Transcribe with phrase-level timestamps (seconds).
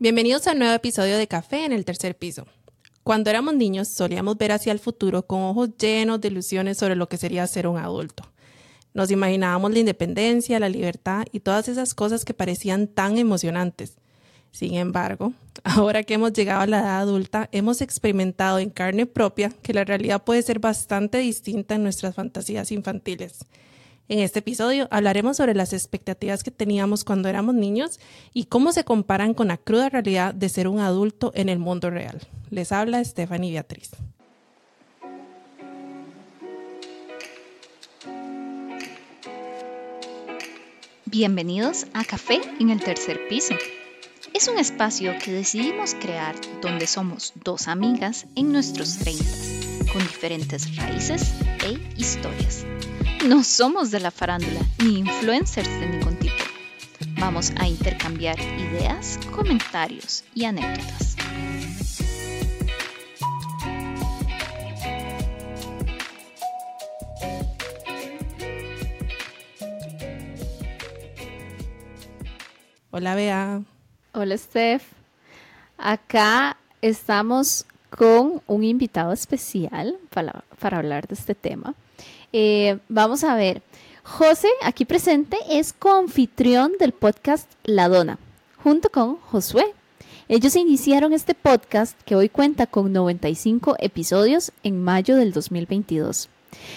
[0.00, 2.46] Bienvenidos a un nuevo episodio de Café en el tercer piso.
[3.02, 7.08] Cuando éramos niños solíamos ver hacia el futuro con ojos llenos de ilusiones sobre lo
[7.08, 8.22] que sería ser un adulto.
[8.94, 13.96] Nos imaginábamos la independencia, la libertad y todas esas cosas que parecían tan emocionantes.
[14.52, 15.32] Sin embargo,
[15.64, 19.82] ahora que hemos llegado a la edad adulta, hemos experimentado en carne propia que la
[19.82, 23.40] realidad puede ser bastante distinta en nuestras fantasías infantiles.
[24.10, 28.00] En este episodio hablaremos sobre las expectativas que teníamos cuando éramos niños
[28.32, 31.90] y cómo se comparan con la cruda realidad de ser un adulto en el mundo
[31.90, 32.18] real.
[32.48, 33.90] Les habla Stephanie Beatriz.
[41.04, 43.54] Bienvenidos a Café en el tercer piso.
[44.32, 49.24] Es un espacio que decidimos crear donde somos dos amigas en nuestros 30,
[49.92, 51.34] con diferentes raíces
[51.64, 52.64] e historias.
[53.26, 56.36] No somos de la farándula ni influencers de ningún tipo.
[57.18, 61.16] Vamos a intercambiar ideas, comentarios y anécdotas.
[72.92, 73.62] Hola, Bea.
[74.12, 74.84] Hola, Steph.
[75.76, 81.74] Acá estamos con un invitado especial para, para hablar de este tema.
[82.32, 83.62] Eh, vamos a ver.
[84.02, 88.18] José, aquí presente, es coanfitrión del podcast La Dona,
[88.62, 89.74] junto con Josué.
[90.28, 96.28] Ellos iniciaron este podcast que hoy cuenta con 95 episodios en mayo del 2022.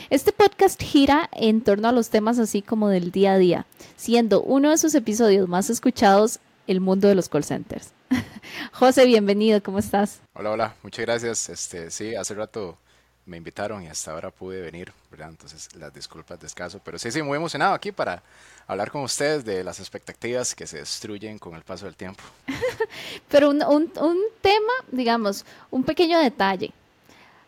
[0.09, 3.65] Este podcast gira en torno a los temas así como del día a día,
[3.95, 7.91] siendo uno de sus episodios más escuchados el mundo de los call centers.
[8.73, 10.21] José, bienvenido, ¿cómo estás?
[10.33, 11.49] Hola, hola, muchas gracias.
[11.49, 12.77] Este, sí, hace rato
[13.25, 15.29] me invitaron y hasta ahora pude venir, ¿verdad?
[15.29, 18.23] Entonces las disculpas de escaso, pero sí, sí, muy emocionado aquí para
[18.67, 22.23] hablar con ustedes de las expectativas que se destruyen con el paso del tiempo.
[23.29, 26.71] pero un, un, un tema, digamos, un pequeño detalle.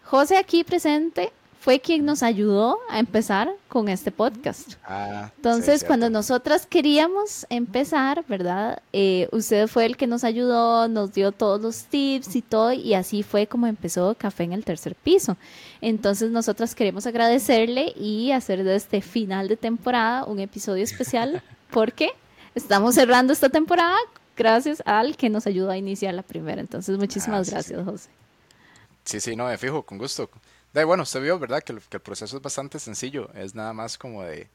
[0.04, 1.32] José aquí presente
[1.64, 4.74] fue quien nos ayudó a empezar con este podcast.
[4.84, 8.82] Ah, Entonces, cuando nosotras queríamos empezar, ¿verdad?
[8.92, 12.96] Eh, usted fue el que nos ayudó, nos dio todos los tips y todo, y
[12.96, 15.38] así fue como empezó Café en el tercer piso.
[15.80, 22.10] Entonces, nosotras queremos agradecerle y hacer de este final de temporada un episodio especial, porque
[22.56, 23.96] estamos cerrando esta temporada
[24.36, 26.60] gracias al que nos ayudó a iniciar la primera.
[26.60, 28.10] Entonces, muchísimas ah, gracias, José.
[29.06, 30.30] Sí, sí, no, me fijo, con gusto
[30.74, 31.62] bueno, usted vio, ¿verdad?
[31.62, 33.30] Que el, proceso es bastante sencillo.
[33.36, 34.50] Es nada más como de,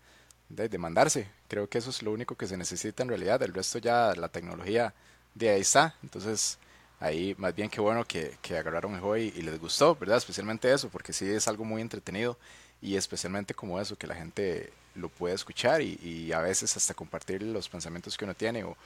[0.49, 1.29] de, mandarse.
[1.49, 3.43] Creo que eso es lo único que se necesita en realidad.
[3.43, 4.93] El resto ya, la tecnología
[5.34, 5.95] de ahí está.
[6.03, 6.59] Entonces,
[7.01, 10.17] ahí más bien que bueno que, que agarraron el juego y, les gustó, ¿verdad?
[10.19, 12.37] Especialmente eso, porque sí es algo muy entretenido
[12.83, 16.95] y especialmente como eso, que la gente lo puede escuchar y, y a veces hasta
[16.95, 18.77] compartir los pensamientos que uno tiene o,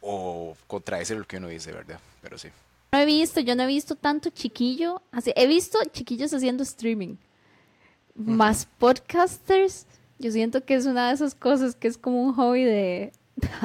[0.00, 2.00] o contradecir lo que uno dice, ¿verdad?
[2.22, 2.48] Pero sí.
[2.90, 5.02] No he visto, yo no he visto tanto chiquillo.
[5.12, 7.16] Así, he visto chiquillos haciendo streaming.
[8.14, 9.86] Más podcasters.
[10.18, 13.12] Yo siento que es una de esas cosas que es como un hobby de,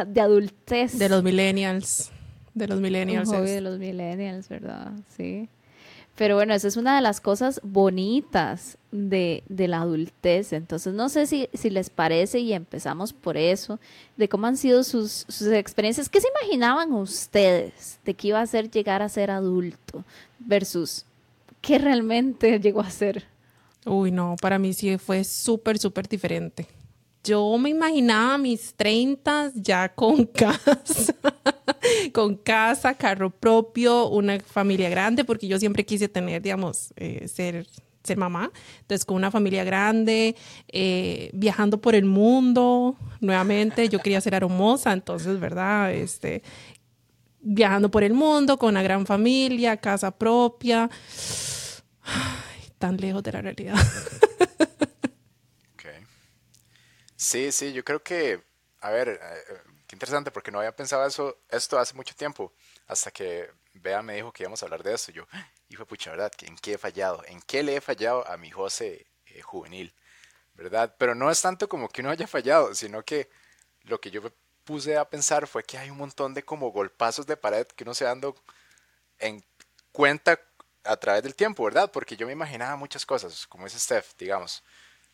[0.08, 1.00] de adultez.
[1.00, 2.12] De los millennials.
[2.54, 3.30] De los millennials.
[3.30, 4.92] Un hobby de los millennials, ¿verdad?
[5.16, 5.50] Sí.
[6.16, 10.54] Pero bueno, esa es una de las cosas bonitas de, la adultez.
[10.54, 13.80] Entonces, no sé si, si, les parece y empezamos por eso,
[14.16, 16.10] de cómo han sido sus, sus experiencias.
[16.10, 20.04] ¿Qué se imaginaban ustedes de que iba a ser llegar a ser adulto
[20.40, 21.06] versus
[21.62, 23.26] qué realmente llegó a ser?
[23.86, 26.68] Uy, no, para mí sí fue súper, súper diferente.
[27.24, 31.16] Yo me imaginaba mis 30 ya con casa,
[32.14, 37.68] con casa, carro propio, una familia grande, porque yo siempre quise tener, digamos, eh, ser,
[38.04, 38.52] ser mamá.
[38.82, 40.36] Entonces, con una familia grande,
[40.68, 45.94] eh, viajando por el mundo, nuevamente, yo quería ser aromosa, entonces, ¿verdad?
[45.94, 46.44] Este,
[47.42, 50.90] viajando por el mundo, con una gran familia, casa propia.
[52.78, 53.76] tan lejos de la realidad.
[57.24, 58.44] Sí, sí, yo creo que,
[58.82, 59.54] a ver, eh,
[59.94, 62.52] qué interesante, porque no había pensado eso, esto hace mucho tiempo,
[62.88, 65.12] hasta que Bea me dijo que íbamos a hablar de esto.
[65.12, 65.28] Yo,
[65.70, 66.32] hijo pucha, ¿verdad?
[66.42, 67.24] ¿En qué he fallado?
[67.28, 69.94] ¿En qué le he fallado a mi José eh, juvenil?
[70.56, 70.96] ¿Verdad?
[70.98, 73.30] Pero no es tanto como que uno haya fallado, sino que
[73.84, 74.32] lo que yo me
[74.64, 77.94] puse a pensar fue que hay un montón de como golpazos de pared que uno
[77.94, 78.36] se dando
[79.20, 79.44] en
[79.92, 80.40] cuenta
[80.86, 81.92] a través del tiempo, ¿verdad?
[81.92, 84.64] Porque yo me imaginaba muchas cosas, como es Steph, digamos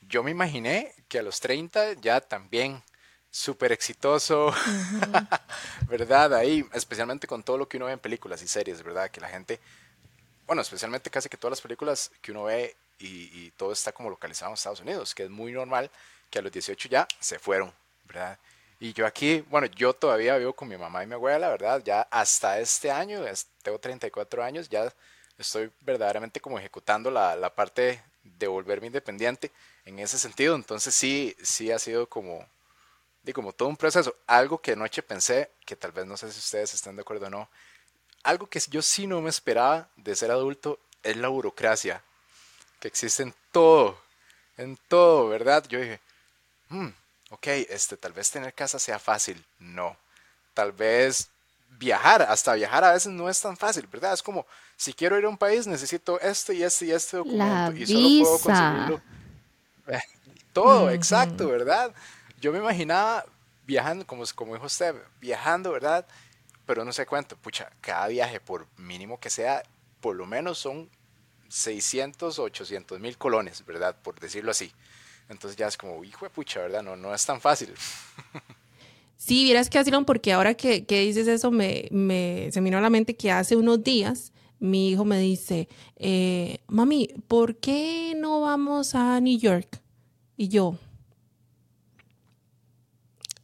[0.01, 2.83] yo me imaginé que a los 30 ya también
[3.31, 4.54] súper exitoso,
[5.88, 6.34] ¿verdad?
[6.34, 9.10] Ahí, especialmente con todo lo que uno ve en películas y series, ¿verdad?
[9.12, 9.60] Que la gente,
[10.48, 14.52] bueno, especialmente casi que todas las películas que uno ve y, todo está como localizado
[14.52, 15.90] en Estados Unidos, que es muy normal
[16.30, 17.74] que a los 18 ya se fueron,
[18.06, 18.38] ¿verdad?
[18.80, 21.81] Y yo aquí, bueno, yo todavía vivo con mi mamá y mi abuela, la verdad,
[21.84, 23.24] ya hasta este año,
[23.62, 24.94] tengo 34 años, ya
[25.38, 29.52] estoy verdaderamente como ejecutando la, la parte de volverme independiente
[29.86, 30.56] en ese sentido.
[30.56, 32.46] Entonces sí, sí ha sido como,
[33.34, 34.16] como todo un proceso.
[34.28, 37.30] Algo que anoche pensé, que tal vez no sé si ustedes están de acuerdo o
[37.30, 37.50] no,
[38.24, 42.04] algo que yo sí no me esperaba de ser adulto es la burocracia,
[42.80, 43.98] que existe en todo,
[44.58, 45.66] en todo, ¿verdad?
[45.68, 46.00] Yo dije,
[46.70, 46.90] hmm,
[47.30, 49.44] ok, este, tal vez tener casa sea fácil.
[49.60, 49.96] No.
[50.54, 51.30] Tal vez
[51.78, 54.14] viajar, hasta viajar a veces no es tan fácil, ¿verdad?
[54.14, 54.46] Es como,
[54.76, 57.78] si quiero ir a un país, necesito este y este y este documento.
[57.78, 59.02] y solo puedo conseguirlo.
[60.54, 61.94] Todo, exacto, ¿verdad?
[62.39, 63.25] Yo me imaginaba
[63.65, 66.06] viajando, como, como dijo usted, viajando, ¿verdad?
[66.65, 69.63] Pero no sé cuánto, pucha, cada viaje, por mínimo que sea,
[70.01, 70.89] por lo menos son
[71.50, 73.95] 600 o 800 mil colones, ¿verdad?
[74.01, 74.71] Por decirlo así.
[75.30, 76.83] Entonces ya es como, hijo de pucha, ¿verdad?
[76.83, 77.74] No, no es tan fácil.
[79.21, 82.77] Sí, vieras que así porque ahora que, que, dices eso, me, me, se me vino
[82.77, 88.13] a la mente que hace unos días mi hijo me dice, eh, mami, ¿por qué
[88.15, 89.81] no vamos a New York?
[90.38, 90.77] Y yo,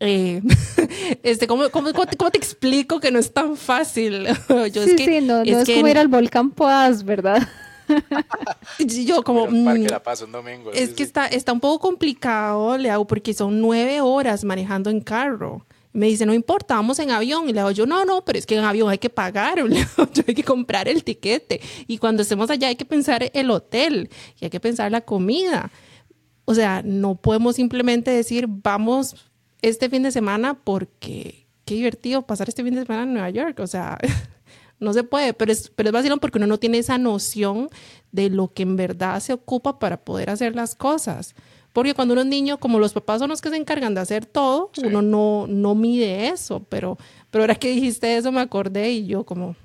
[0.06, 0.42] eh,
[1.24, 4.25] este, ¿cómo, cómo, cómo, te, explico que no es tan fácil?
[4.72, 7.48] Yo, sí, es que, sí, no, es, no es como ir al volcán Poás, ¿verdad?
[8.80, 9.48] yo como...
[9.48, 13.62] Mm, la un domingo, es que Está, está un poco complicado, le hago, porque son
[13.62, 15.66] nueve horas manejando en carro.
[15.94, 17.48] Me dice, no importa, vamos en avión.
[17.48, 20.24] Y le hago yo, no, no, pero es que en avión hay que pagar, yo
[20.28, 21.62] hay que comprar el tiquete.
[21.88, 24.10] Y cuando estemos allá hay que pensar el hotel
[24.40, 25.72] y hay que pensar la comida.
[26.44, 29.16] O sea, no podemos simplemente decir, vamos
[29.69, 33.59] este fin de semana porque qué divertido pasar este fin de semana en Nueva York.
[33.59, 33.97] O sea,
[34.79, 37.69] no se puede, pero es, pero es vacilón porque uno no tiene esa noción
[38.12, 41.35] de lo que en verdad se ocupa para poder hacer las cosas.
[41.73, 44.25] Porque cuando uno es niño, como los papás son los que se encargan de hacer
[44.25, 46.63] todo, uno no, no mide eso.
[46.69, 46.97] Pero,
[47.31, 49.56] pero ahora que dijiste eso me acordé y yo como,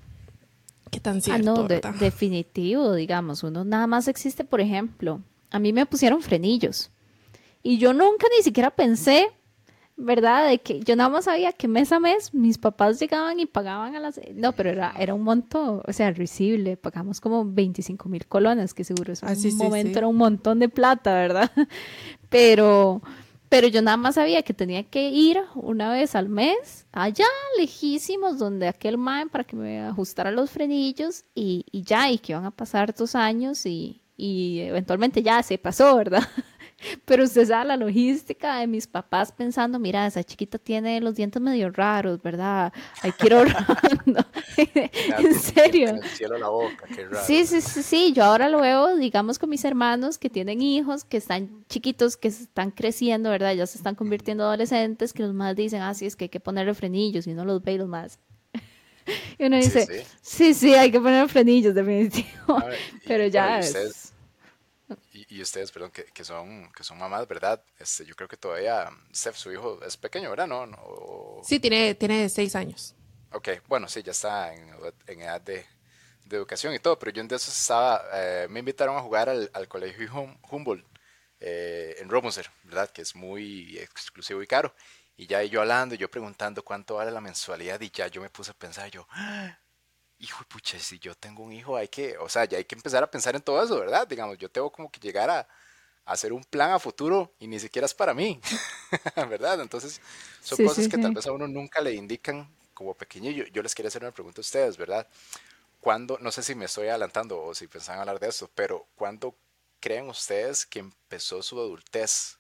[0.91, 1.69] ¿qué tan cierto?
[1.69, 3.43] Ah, no, definitivo, digamos.
[3.45, 5.21] Uno nada más existe, por ejemplo,
[5.51, 6.91] a mí me pusieron frenillos.
[7.63, 9.29] Y yo nunca ni siquiera pensé
[10.01, 10.49] ¿verdad?
[10.49, 13.95] De que yo nada más sabía que mes a mes mis papás llegaban y pagaban
[13.95, 14.21] a las...
[14.35, 16.77] No, pero era, era un monto, o sea, risible.
[16.77, 20.69] Pagamos como 25 mil colones, que seguro es ah, un momento era un montón de
[20.69, 21.51] plata, ¿verdad?
[22.29, 23.03] Pero,
[23.49, 27.25] pero yo nada más sabía que tenía que ir una vez al mes, allá
[27.59, 32.35] lejísimos, donde aquel man para que me ajustara los frenillos y, y ya, y que
[32.35, 36.23] iban a pasar dos años y, y eventualmente ya se pasó, ¿verdad?
[37.05, 41.41] Pero usted sabe la logística de mis papás pensando, mira, esa chiquita tiene los dientes
[41.41, 42.73] medio raros, ¿verdad?
[43.03, 44.25] Hay que ir ahorrando.
[44.57, 45.95] en serio.
[47.27, 48.13] Sí, sí, sí, sí.
[48.15, 52.29] Yo ahora lo veo, digamos, con mis hermanos que tienen hijos, que están chiquitos, que
[52.29, 53.55] están creciendo, ¿verdad?
[53.55, 56.29] Ya se están convirtiendo en adolescentes, que los más dicen, ah, sí, es que hay
[56.31, 58.19] que ponerle frenillos y no los ve los más.
[59.39, 62.63] Y uno dice, sí, sí, hay que poner frenillos, definitivo.
[63.07, 64.10] Pero ya es
[65.31, 67.63] y, ustedes, perdón, que, que, son, que son mamás, ¿verdad?
[67.79, 70.47] Este, yo creo que todavía Steph, su hijo, es pequeño, ¿verdad?
[70.47, 70.67] ¿No?
[70.67, 72.95] no Sí, tiene, tiene seis años.
[73.33, 74.75] Ok, bueno, sí, ya está en,
[75.07, 75.65] en edad de,
[76.25, 79.51] de, educación y todo, pero yo en eso estaba, eh, me invitaron a jugar al,
[79.55, 80.85] al colegio Humboldt
[81.41, 82.91] eh, en Romoser, ¿verdad?
[82.91, 84.75] Que es muy exclusivo y caro.
[85.17, 88.51] Y ya yo hablando, yo preguntando cuánto vale la mensualidad y ya yo me puse
[88.53, 89.07] a pensar, yo,
[90.21, 93.03] hijo, pucha, si yo tengo un hijo, hay que, o sea, ya hay que empezar
[93.03, 94.07] a pensar en todo eso, ¿verdad?
[94.07, 95.49] Digamos, yo tengo como que llegar a,
[96.05, 98.41] hacer un plan a futuro y ni siquiera es para mí,
[99.17, 99.61] ¿verdad?
[99.61, 100.01] Entonces,
[100.43, 103.31] son cosas que tal vez a uno nunca le indican como pequeño.
[103.31, 105.07] Yo, les quería hacer una pregunta a ustedes, ¿verdad?
[105.81, 109.37] ¿Cuándo, no sé si me estoy adelantando o si pensaban hablar de esto, pero ¿cuándo
[109.79, 112.39] creen ustedes que empezó su adultez?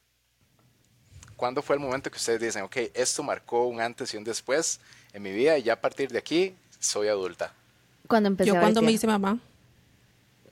[1.36, 4.80] ¿Cuándo fue el momento que ustedes dicen, ok, esto marcó un antes y un después
[5.12, 7.54] en mi vida y ya a partir de aquí soy adulta?
[8.06, 9.38] Cuando empecé yo cuando me hice mamá.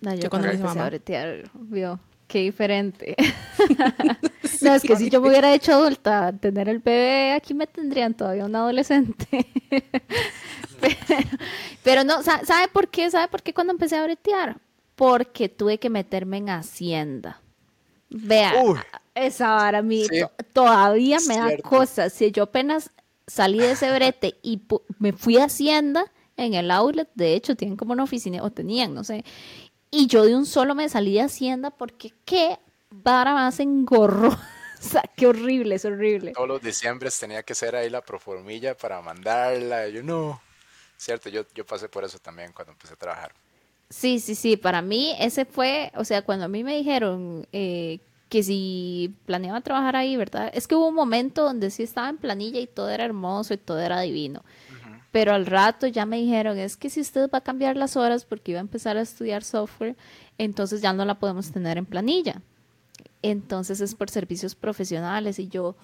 [0.01, 0.85] yo, cuando, empecé mamá.
[0.85, 3.17] a bretear, vio, qué diferente.
[4.63, 8.15] no, es que si yo me hubiera hecho adulta, tener el bebé, aquí me tendrían
[8.15, 9.47] todavía un adolescente.
[11.83, 13.11] pero, no, ¿sabe por qué?
[13.11, 14.59] ¿Sabe por qué cuando empecé a bretear?
[14.95, 17.41] Porque tuve que meterme en Hacienda.
[18.11, 18.55] Vea,
[19.15, 20.07] esa vara a mí
[20.53, 22.13] todavía me da cosas.
[22.13, 22.91] Si yo apenas
[23.27, 24.63] salí de ese brete y
[24.99, 28.95] me fui a Hacienda, en el outlet, de hecho, tienen como una oficina, o tenían,
[28.95, 29.25] no sé.
[29.91, 32.59] Y yo de un solo me salí de Hacienda porque qué
[32.91, 34.31] vara más engorro.
[34.81, 36.35] O sea, qué horrible, es horrible.
[36.35, 39.89] Todos los diciembres tenía que ser ahí la proformilla para mandarla.
[39.89, 40.41] Yo no.
[40.97, 43.35] Cierto, yo, yo pasé por eso también cuando empecé a trabajar.
[43.91, 44.57] Sí, sí, sí.
[44.57, 49.61] Para mí ese fue, o sea, cuando a mí me dijeron, eh, que si planeaba
[49.63, 50.51] trabajar ahí, ¿verdad?
[50.53, 53.57] Es que hubo un momento donde sí estaba en planilla y todo era hermoso y
[53.57, 54.45] todo era divino.
[55.11, 58.25] Pero al rato ya me dijeron, es que si usted va a cambiar las horas
[58.25, 59.97] porque iba a empezar a estudiar software,
[60.37, 62.43] entonces ya no la podemos tener en planilla.
[63.23, 65.77] Entonces es por servicios profesionales y yo,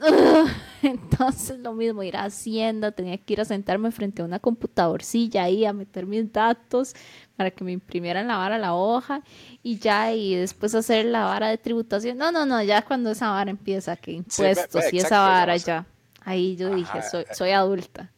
[0.82, 5.44] entonces lo mismo, ir a Hacienda, tenía que ir a sentarme frente a una computadorcilla
[5.44, 6.94] ahí a meter mis datos
[7.36, 9.22] para que me imprimieran la vara la hoja
[9.62, 12.18] y ya, y después hacer la vara de tributación.
[12.18, 15.86] No, no, no, ya cuando esa vara empieza, que impuestos y esa vara ya.
[16.22, 18.10] Ahí yo dije, soy, soy adulta.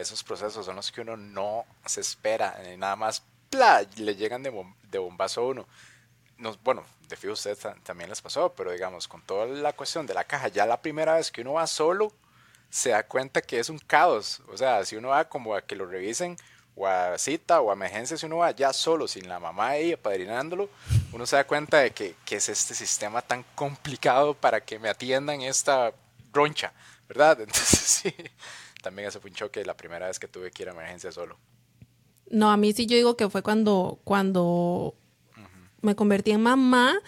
[0.00, 3.86] Esos procesos son los que uno no se espera, nada más ¡pla!
[3.96, 4.52] le llegan de,
[4.90, 5.66] de bombazo a uno.
[6.64, 10.14] bueno, de fijo a ustedes también les pasó, pero digamos, con toda la cuestión de
[10.14, 12.12] la caja, ya la primera vez que uno va solo,
[12.70, 14.40] se da cuenta que es un caos.
[14.48, 16.36] O sea, si uno va como a que lo revisen,
[16.76, 19.92] o a cita, o a emergencia, si uno va ya solo, sin la mamá ahí
[19.92, 20.70] apadrinándolo,
[21.12, 24.88] uno se da cuenta de que, que es este sistema tan complicado para que me
[24.88, 25.92] atiendan esta
[26.32, 26.72] roncha,
[27.08, 27.40] ¿verdad?
[27.42, 28.14] Entonces, sí,
[28.82, 31.36] también ese fue un choque la primera vez que tuve que ir a emergencia solo.
[32.30, 34.94] No, a mí sí yo digo que fue cuando, cuando
[35.82, 36.98] me convertí en mamá,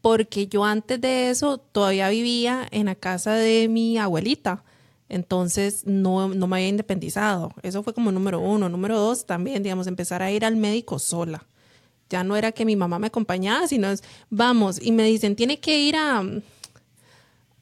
[0.00, 4.64] porque yo antes de eso todavía vivía en la casa de mi abuelita.
[5.08, 7.52] Entonces no, no me había independizado.
[7.62, 8.68] Eso fue como número uno.
[8.68, 11.44] Número dos, también, digamos, empezar a ir al médico sola.
[12.10, 15.60] Ya no era que mi mamá me acompañaba, sino es, vamos, y me dicen, tiene
[15.60, 16.22] que ir a,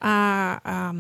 [0.01, 0.93] a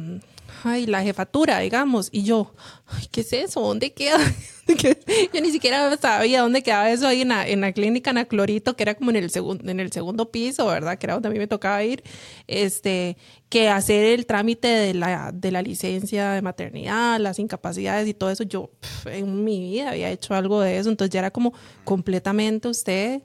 [0.64, 2.54] ay, la jefatura, digamos, y yo,
[2.86, 3.60] ay, ¿qué es eso?
[3.60, 4.18] ¿Dónde queda?
[5.32, 8.82] yo ni siquiera sabía dónde quedaba eso ahí en la, en la clínica Anaclorito, que
[8.82, 10.98] era como en el, segundo en el segundo piso, ¿verdad?
[10.98, 12.02] Que era donde a mí me tocaba ir,
[12.46, 13.16] este,
[13.48, 18.30] que hacer el trámite de la, de la licencia de maternidad, las incapacidades y todo
[18.30, 18.70] eso, yo
[19.06, 21.52] en mi vida había hecho algo de eso, entonces ya era como
[21.84, 23.22] completamente usted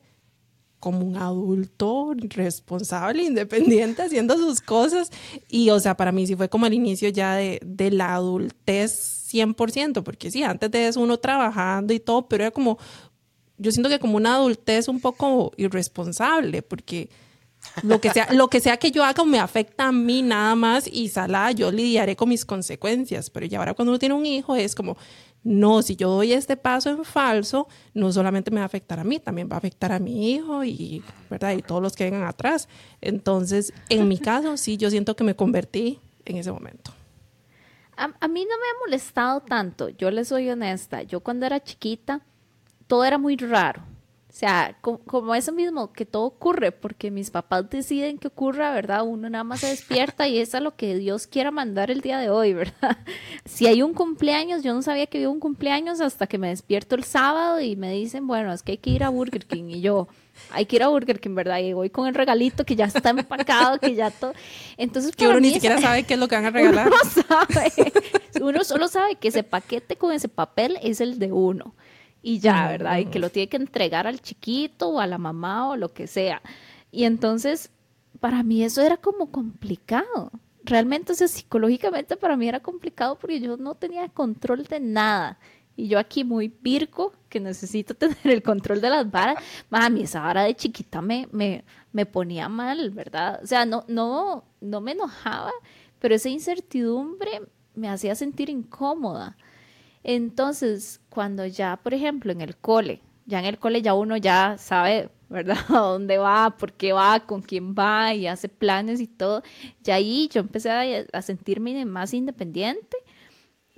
[0.82, 5.12] como un adulto responsable, independiente, haciendo sus cosas.
[5.48, 10.04] Y, o sea, para mí sí fue como el inicio ya de, la adultez 100%,
[10.04, 12.80] porque sí, antes de eso uno trabajando y todo, pero era como,
[13.58, 17.10] yo siento que como una adultez un poco irresponsable, porque
[17.84, 20.88] lo que sea, lo que, sea que yo haga me afecta a mí nada más
[20.92, 23.30] y sala, yo lidiaré con mis consecuencias.
[23.30, 24.98] Pero ya ahora cuando uno tiene un hijo es como,
[25.44, 29.04] no, si yo doy este paso en falso, no solamente me va a afectar a
[29.04, 31.54] mí, también va a afectar a mi hijo y, ¿verdad?
[31.54, 32.70] y todos los que vengan atrás.
[33.02, 36.92] Entonces, en mi caso, sí, yo siento que me convertí en ese momento.
[37.98, 41.02] A, a mí no me ha molestado tanto, yo les soy honesta.
[41.02, 42.22] Yo cuando era chiquita,
[42.88, 43.91] todo era muy raro.
[44.32, 49.04] O sea, como, eso mismo, que todo ocurre, porque mis papás deciden que ocurra, ¿verdad?
[49.06, 52.18] Uno nada más se despierta y es a lo que Dios quiera mandar el día
[52.18, 52.98] de hoy, ¿verdad?
[53.44, 56.96] Si hay un cumpleaños, yo no sabía que había un cumpleaños hasta que me despierto
[56.96, 59.66] el sábado y me dicen, bueno, es que hay que ir a Burger King.
[59.68, 60.08] Y yo,
[60.52, 61.60] hay que ir a Burger King, ¿verdad?
[61.60, 64.34] Y voy con el regalito que ya está empacado, que ya todo.
[64.78, 66.88] Entonces, que uno ni siquiera sabe qué es lo que van a regalar.
[66.88, 67.94] Uno sabe.
[68.40, 71.76] Uno solo sabe que ese paquete con ese papel es el de uno
[72.22, 73.00] y ya, ¿verdad?
[73.00, 76.08] Y que lo tiene que entregar al chiquito o a la mamá o lo que
[76.08, 76.42] sea.
[76.92, 77.72] Y entonces,
[78.20, 80.32] para mí eso era como complicado.
[80.64, 85.40] Realmente, o sea, psicológicamente para mí era complicado porque yo no tenía control de nada.
[85.76, 89.44] Y yo aquí muy virgo, que necesito tener el control de las varas.
[89.70, 93.40] Mami, esa vara de chiquita me, me, me ponía mal, ¿verdad?
[93.44, 95.52] O sea, no, no, no me enojaba,
[96.00, 97.42] pero esa incertidumbre
[97.74, 99.38] me hacía sentir incómoda.
[100.04, 104.58] Entonces, cuando ya, por ejemplo, en el cole, ya en el cole ya uno ya
[104.58, 105.58] sabe, ¿verdad?
[105.70, 109.44] A dónde va, por qué va, con quién va y hace planes y todo.
[109.84, 110.72] Ya ahí yo empecé
[111.12, 112.98] a, sentirme más independiente.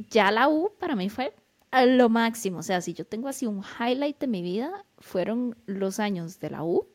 [0.10, 1.34] Ya la U para mí fue
[1.86, 2.60] lo máximo.
[2.60, 6.50] O sea, si yo tengo así un highlight de mi vida, fueron los años de
[6.50, 6.88] la U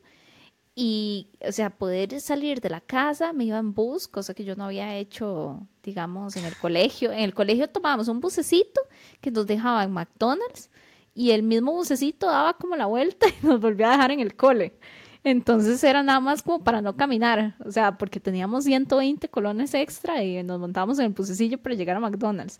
[0.81, 4.55] y, o sea, poder salir de la casa, me iba en bus, cosa que yo
[4.55, 7.11] no había hecho, digamos, en el colegio.
[7.11, 8.79] En el colegio tomábamos un bucecito
[9.19, 10.71] que nos dejaba en McDonald's
[11.13, 14.37] y el mismo bucecito daba como la vuelta y nos volvía a dejar en el
[14.37, 14.79] cole.
[15.25, 20.23] Entonces era nada más como para no caminar, o sea, porque teníamos 120 colones extra
[20.23, 22.57] y nos montábamos en el bucecillo para llegar a McDonald's.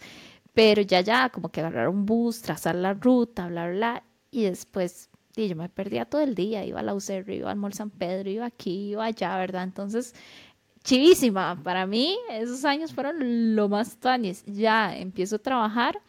[0.53, 5.08] Pero ya, ya, como que agarrar un bus, trazar la ruta, bla, bla, y después
[5.47, 6.95] yo me perdía todo el día, iba a la
[7.27, 9.63] iba al Mall San Pedro, iba aquí, iba allá, ¿verdad?
[9.63, 10.13] Entonces,
[10.83, 14.43] chivísima, para mí esos años fueron lo más tanis.
[14.45, 15.99] Ya empiezo a trabajar,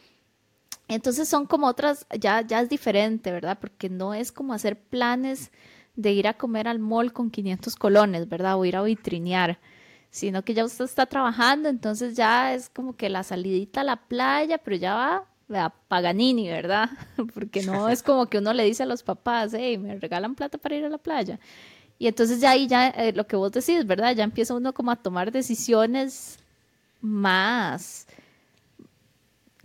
[0.89, 3.59] entonces son como otras, ya, ya es diferente, ¿verdad?
[3.61, 5.53] Porque no es como hacer planes
[5.95, 8.59] de ir a comer al mall con 500 colones, ¿verdad?
[8.59, 9.59] O ir a vitrinear,
[10.11, 13.97] sino que ya usted está trabajando, entonces ya es como que la salidita a la
[13.97, 16.91] playa, pero ya va a Paganini, ¿verdad?
[17.35, 20.59] Porque no es como que uno le dice a los papás, hey, me regalan plata
[20.59, 21.39] para ir a la playa.
[21.99, 24.15] Y entonces ya ahí ya eh, lo que vos decís, ¿verdad?
[24.15, 26.39] Ya empieza uno como a tomar decisiones
[27.01, 28.07] más,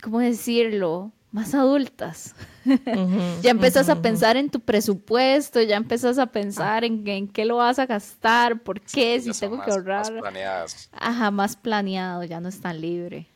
[0.02, 1.12] ¿cómo decirlo?
[1.32, 2.34] Más adultas.
[3.42, 7.56] ya empezás a pensar en tu presupuesto, ya empezás a pensar en, en, qué lo
[7.56, 10.12] vas a gastar, por qué, si tengo que ahorrar.
[10.12, 10.90] Más planeadas.
[10.92, 13.28] Ajá, más planeado, ya no es tan libre.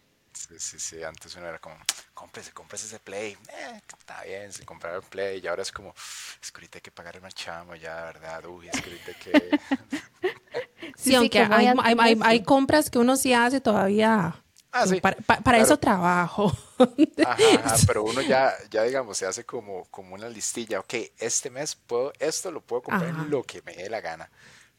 [0.49, 1.77] Sí, sí, sí, antes uno era como,
[2.15, 5.95] cómprese, cómprese ese Play, eh, está bien, se compraba el Play, y ahora es como,
[6.43, 8.47] es que ahorita hay que pagar el chamo ya, ¿verdad?
[8.47, 9.61] Uy, es que ahorita hay que...
[10.97, 14.43] sí, sí, aunque hay, hay, hay, hay, compras que uno sí hace todavía
[14.73, 16.57] Ah, sí, para, para, para eso trabajo.
[16.79, 20.79] Ajá, ajá, pero uno ya, ya digamos, se hace como, como una listilla.
[20.79, 23.23] Ok, este mes puedo, esto lo puedo comprar Ajá.
[23.23, 24.31] en lo que me dé la gana.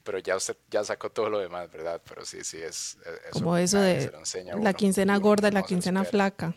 [0.04, 2.02] Pero ya usted ya sacó todo lo demás, ¿verdad?
[2.08, 2.98] Pero sí, sí, es.
[3.28, 5.64] es- Como eso de se lo enseña a la uno, quincena uno gorda y la
[5.64, 6.32] quincena espera.
[6.32, 6.56] flaca.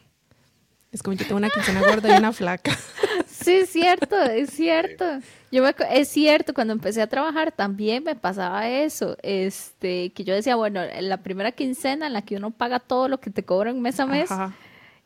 [0.92, 2.72] Es como yo tengo una quincena gorda y una flaca.
[3.26, 5.04] Sí, es cierto, es cierto.
[5.52, 10.32] Yo me, es cierto, cuando empecé a trabajar también me pasaba eso, este, que yo
[10.34, 13.44] decía, bueno, en la primera quincena en la que uno paga todo lo que te
[13.44, 14.54] cobran mes a mes, Ajá.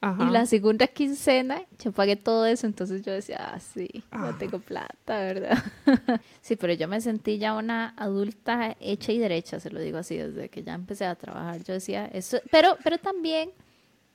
[0.00, 0.24] Ajá.
[0.24, 4.38] y la segunda quincena yo pagué todo eso, entonces yo decía, ah, sí, no Ajá.
[4.38, 5.58] tengo plata, ¿verdad?
[6.40, 10.16] sí, pero yo me sentí ya una adulta hecha y derecha, se lo digo así,
[10.16, 13.50] desde que ya empecé a trabajar, yo decía, eso, pero, pero también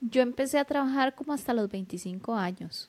[0.00, 2.88] yo empecé a trabajar como hasta los 25 años.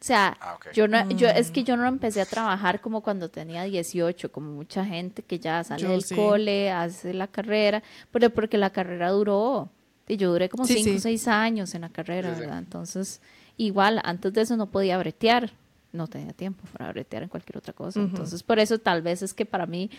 [0.00, 1.52] O sea, Ah, yo no, yo, es Mm.
[1.54, 5.64] que yo no empecé a trabajar como cuando tenía 18, como mucha gente que ya
[5.64, 6.14] sale Yo del sí.
[6.14, 9.70] cole, hace la carrera, pero porque la carrera duró.
[10.08, 11.00] Y yo duré como Sí, 5 o sí.
[11.00, 12.40] 6 años en la carrera, Sí, sí.
[12.42, 12.58] ¿verdad?
[12.58, 13.20] Entonces,
[13.56, 15.52] igual, antes de eso no podía bretear.
[15.92, 18.00] No tenía tiempo para bretear en cualquier otra cosa.
[18.00, 19.90] Entonces, por eso tal vez es que para mí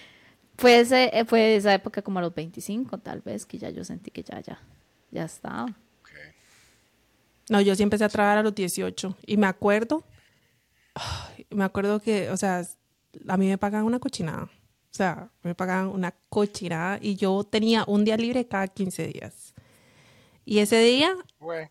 [0.58, 3.86] fue, ese, eh, fue esa época como a los 25, tal vez, que ya yo
[3.86, 4.60] sentí que ya, ya,
[5.12, 5.74] ya estaba.
[7.50, 10.04] No, yo sí empecé a trabajar a los 18 y me acuerdo,
[11.52, 12.66] me acuerdo que, o sea,
[13.28, 14.44] a mí me pagaban una cochinada.
[14.46, 19.45] O sea, me pagaban una cochinada y yo tenía un día libre cada 15 días.
[20.46, 21.70] Y ese día, Güey.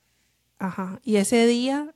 [0.58, 1.94] ajá, y ese día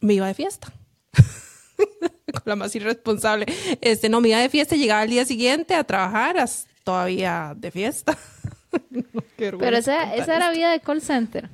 [0.00, 0.72] me iba de fiesta.
[1.76, 3.46] Con la más irresponsable.
[3.80, 7.54] Este, no, me iba de fiesta y llegaba al día siguiente a trabajar as- todavía
[7.56, 8.16] de fiesta.
[9.36, 11.48] Qué Pero esa, esa era vida de call center,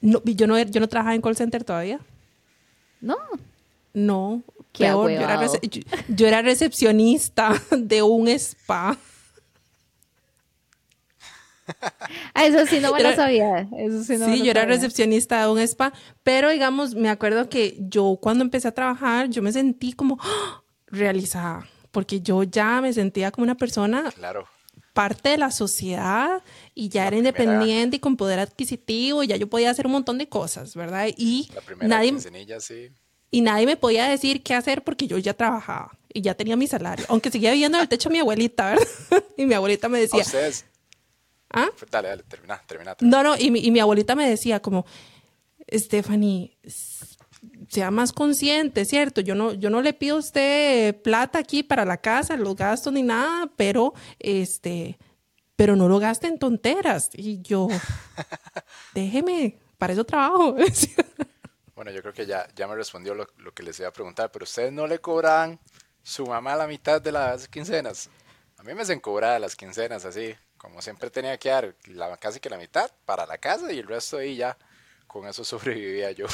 [0.00, 2.00] No, yo no, yo no trabajaba en call center todavía.
[3.00, 3.16] ¿no?
[3.92, 5.54] No, Qué peor, yo era, ahuevado.
[5.60, 8.96] rece- yo, yo era recepcionista de un spa.
[12.34, 13.68] Ah, eso sí no me Era- lo sabía.
[13.78, 17.48] Eso sí no me sí, yo era recepcionista de un spa, pero digamos, me acuerdo
[17.48, 20.62] que yo cuando empecé a trabajar, yo me sentí como ¡ah!
[20.86, 24.46] realizada, porque yo ya me sentía como una persona Claro.
[24.92, 26.42] parte de la sociedad
[26.74, 29.86] y ya La era primera- independiente y con poder adquisitivo y ya yo podía hacer
[29.86, 31.08] un montón de cosas, ¿verdad?
[31.16, 32.90] Y La primera nadie, quincenilla, sí.
[33.30, 36.66] y nadie me podía decir qué hacer porque yo ya trabajaba y ya tenía mi
[36.68, 38.86] salario, aunque seguía viviendo en el techo de mi abuelita, ¿verdad?
[39.36, 40.64] Y mi abuelita me A decía, ustedes.
[41.54, 41.70] ¿Ah?
[41.90, 42.94] Dale, dale, termina, termina.
[42.94, 43.22] termina.
[43.22, 44.84] No, no, y mi, y mi abuelita me decía como,
[45.72, 46.56] Stephanie,
[47.68, 49.20] sea más consciente, ¿cierto?
[49.20, 52.92] Yo no, yo no le pido a usted plata aquí para la casa, los gastos
[52.92, 54.98] ni nada, pero este,
[55.56, 57.10] pero no lo gaste en tonteras.
[57.12, 57.68] Y yo,
[58.94, 60.56] déjeme, para eso trabajo.
[61.74, 64.30] Bueno, yo creo que ya, ya me respondió lo, lo que les iba a preguntar,
[64.30, 65.58] pero ustedes no le cobran
[66.04, 68.10] su mamá la mitad de las quincenas.
[68.58, 72.40] A mí me hacen cobrar las quincenas así, como siempre tenía que dar la, casi
[72.40, 74.56] que la mitad para la casa y el resto ahí ya,
[75.06, 76.26] con eso sobrevivía yo.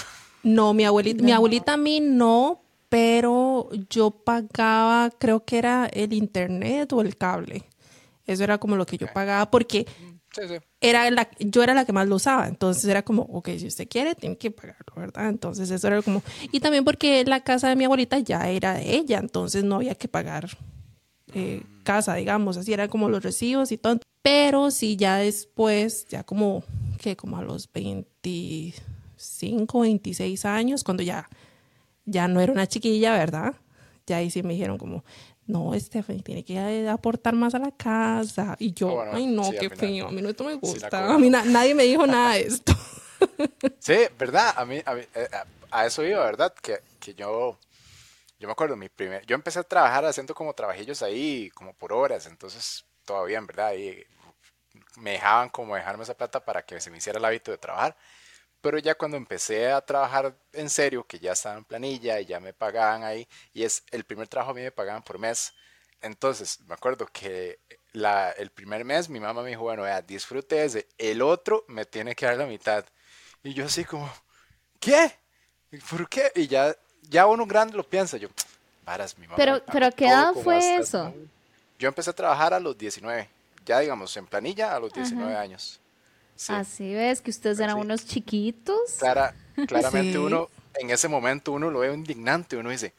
[0.42, 6.12] No, mi abuelita, mi abuelita a mí no, pero yo pagaba, creo que era el
[6.12, 7.64] internet o el cable.
[8.26, 9.86] Eso era como lo que yo pagaba porque
[10.32, 10.54] Sí, sí.
[10.80, 13.88] era la, yo era la que más lo usaba, entonces era como, ok, si usted
[13.88, 15.28] quiere, tiene que pagarlo, ¿verdad?
[15.28, 18.94] Entonces eso era como, y también porque la casa de mi abuelita ya era de
[18.94, 20.48] ella, entonces no había que pagar
[21.34, 26.22] eh, casa, digamos, así eran como los recibos y todo, pero sí ya después, ya
[26.24, 26.62] como,
[27.00, 31.28] que como a los 25, 26 años, cuando ya,
[32.04, 33.54] ya no era una chiquilla, ¿verdad?
[34.06, 35.04] Ya ahí sí me dijeron como,
[35.46, 38.56] no, Stephanie, tiene que eh, aportar más a la casa.
[38.58, 41.14] Y yo, Ah, bueno, ay, no, sí, qué feo, a mí no esto me gusta.
[41.14, 42.72] a mí na- nadie me dijo nada de esto.
[43.78, 44.52] Sí, ¿verdad?
[44.56, 45.46] A mí, a, mí, eh, a-
[45.80, 46.52] a eso iba, ¿verdad?
[46.62, 47.58] Que, que yo,
[48.38, 51.92] yo me acuerdo, mi primer, yo empecé a trabajar haciendo como trabajillos ahí, como por
[51.92, 54.04] horas, entonces todavía, en verdad, ahí
[54.98, 57.96] me dejaban como dejarme esa plata para que se me hiciera el hábito de trabajar.
[58.60, 62.38] Pero ya cuando empecé a trabajar en serio, que ya estaba en planilla y ya
[62.38, 65.52] me pagaban ahí, y es el primer trabajo a mí me pagaban por mes.
[66.02, 67.58] Entonces, me acuerdo que
[67.92, 71.84] la, el primer mes mi mamá me dijo, bueno, vea, disfrute ese, el otro me
[71.84, 72.84] tiene que dar la mitad.
[73.42, 74.08] Y yo así como,
[74.78, 75.18] ¿qué?
[75.72, 76.30] ¿Y ¿Por qué?
[76.36, 78.28] Y ya, ya uno grande lo piensa, yo,
[78.84, 79.36] varas, mi mamá.
[79.56, 81.14] Pero- pero ¿a qué todo edad fue eso?
[81.80, 83.28] Yo empecé a trabajar a los 19,
[83.64, 85.80] ya digamos, en planilla a los 19 años.
[86.36, 88.78] Sí, Así ves que ustedes eran unos chiquitos.
[88.98, 89.34] clara,
[89.66, 90.18] claramente Sí.
[90.18, 92.92] uno, en ese momento uno lo ve indignante, uno dice,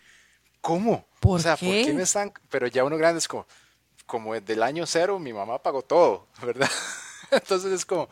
[0.62, 1.06] ¿cómo?
[1.20, 1.86] ¿Por o sea, ¿por qué?
[1.86, 2.34] qué me están...?
[2.50, 3.46] Pero ya uno grande es como,
[4.08, 6.70] como desde el año cero mi mamá pagó todo, ¿verdad?
[7.32, 8.10] Entonces es como,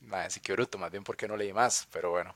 [0.00, 2.34] madre, sí que bruto, más bien porque no leí más, pero bueno.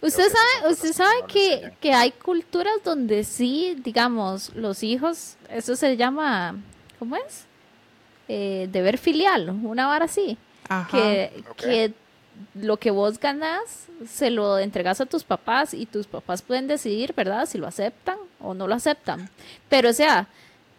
[0.00, 1.76] Usted sabe, usted que sabe no que, enseñan.
[1.80, 6.56] que hay culturas donde sí, digamos, los hijos, eso se llama,
[7.02, 7.46] ¿cómo es?
[8.28, 10.38] Eh, deber filial, una vara así.
[10.68, 10.88] Ajá.
[10.96, 11.92] Que, que
[12.54, 17.12] lo que vos ganás se lo entregas a tus papás y tus papás pueden decidir,
[17.12, 17.46] ¿verdad?
[17.46, 19.28] Si lo aceptan o no lo aceptan.
[19.68, 20.28] Pero, o sea,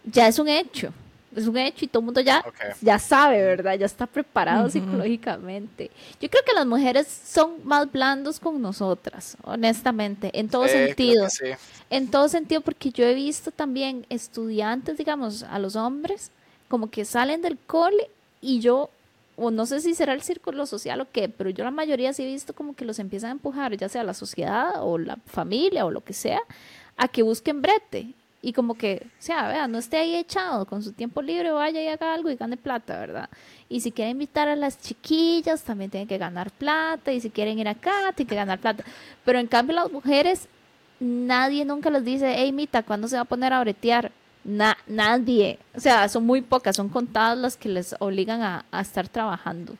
[0.06, 0.94] ya es un hecho.
[1.36, 2.43] Es un hecho y todo el mundo ya,
[2.82, 3.78] ya sabe, ¿verdad?
[3.78, 5.91] Ya está preparado psicológicamente.
[6.22, 11.30] Yo creo que las mujeres son más blandos con nosotras, honestamente, en todo que sentido.
[11.30, 11.46] sí.
[11.89, 16.32] En todo sentido, porque yo he visto también estudiantes, digamos, a los hombres,
[16.67, 18.10] como que salen del cole
[18.41, 18.89] y yo,
[19.36, 22.24] o no sé si será el círculo social o qué, pero yo la mayoría sí
[22.24, 25.86] he visto como que los empiezan a empujar, ya sea la sociedad o la familia
[25.86, 26.41] o lo que sea,
[26.98, 28.13] a que busquen brete.
[28.45, 31.82] Y como que, o sea, vea, no esté ahí echado con su tiempo libre, vaya
[31.82, 33.29] y haga algo y gane plata, ¿verdad?
[33.69, 37.13] Y si quiere invitar a las chiquillas, también tienen que ganar plata.
[37.13, 38.84] Y si quieren ir acá, tienen que ganar plata.
[39.23, 40.49] Pero en cambio las mujeres
[40.99, 44.12] nadie nunca les dice, hey, Mita, ¿cuándo se va a poner a bretear?
[44.43, 45.58] Na- nadie.
[45.73, 49.77] O sea, son muy pocas, son contadas las que les obligan a, a estar trabajando.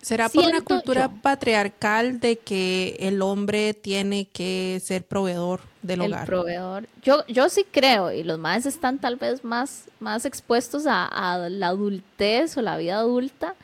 [0.00, 1.20] ¿Será por una cultura yo.
[1.20, 6.26] patriarcal de que el hombre tiene que ser proveedor del el hogar?
[6.26, 6.88] proveedor.
[7.02, 11.48] Yo, yo sí creo, y los más están tal vez más, más expuestos a, a
[11.48, 13.54] la adultez o la vida adulta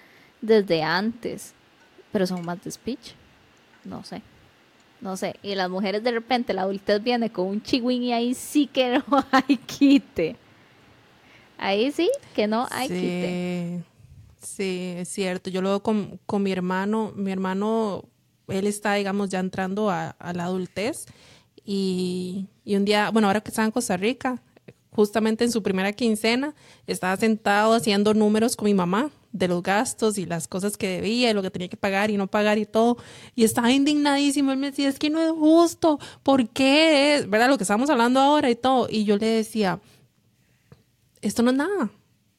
[0.41, 1.55] desde antes,
[2.13, 3.13] pero son más de speech.
[3.85, 4.23] No sé.
[5.01, 5.37] No sé.
[5.43, 9.03] Y las mujeres de repente, la adultez viene con un chihuín y ahí sí que
[9.09, 10.37] no hay quite.
[11.59, 13.85] Ahí sí que no hay quite.
[14.41, 15.51] sí, sí, es cierto.
[15.51, 17.13] Yo lo veo con, con mi hermano.
[17.15, 18.05] Mi hermano,
[18.49, 21.07] él está, digamos, ya entrando a, a la adultez.
[21.65, 24.41] Y, y un día, bueno, ahora que estaba en Costa Rica,
[24.91, 26.55] justamente en su primera quincena,
[26.87, 31.31] estaba sentado haciendo números con mi mamá de los gastos y las cosas que debía
[31.31, 32.97] y lo que tenía que pagar y no pagar y todo.
[33.35, 34.53] Y estaba indignadísimo.
[34.53, 35.99] Él me decía, es que no es justo.
[36.23, 37.17] ¿Por qué?
[37.17, 37.29] es?
[37.29, 37.49] ¿Verdad?
[37.49, 38.87] Lo que estamos hablando ahora y todo.
[38.89, 39.81] Y yo le decía,
[41.21, 41.91] esto no es nada.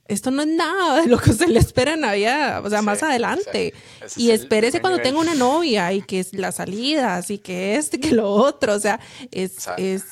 [0.08, 2.86] Esto no es nada de lo que se le espera en Navidad, o sea, Sí,
[2.86, 3.74] más adelante.
[4.02, 8.00] es Y espérese cuando tenga una novia y que es las salidas y que este,
[8.00, 8.74] que lo otro.
[8.76, 9.00] O sea,
[9.32, 10.04] es, es,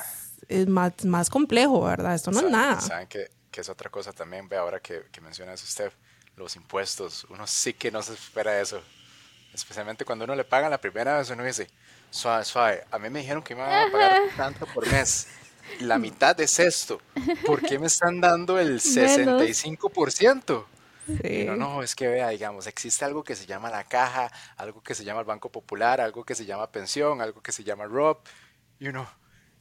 [0.48, 2.16] es más, más complejo, ¿verdad?
[2.16, 2.82] Esto no es nada.
[2.82, 5.92] Saben que, que es otra cosa también, ve ahora que, que menciona eso usted,
[6.38, 8.82] los impuestos, uno sí que no se espera eso.
[9.54, 11.68] Especialmente cuando uno le pagan la primera vez, uno dice,
[12.10, 15.28] suave, suave, a mí me dijeron que me iban a pagar tanto por mes.
[15.80, 17.02] La mitad es esto.
[17.44, 20.66] ¿Por qué me están dando el 65%?
[21.06, 21.46] Y Sí.
[21.46, 24.96] no, no, es que vea, digamos, existe algo que se llama la caja, algo que
[24.96, 28.18] se llama el Banco Popular, algo que se llama pensión, algo que se llama ROB.
[28.80, 29.08] Y uno,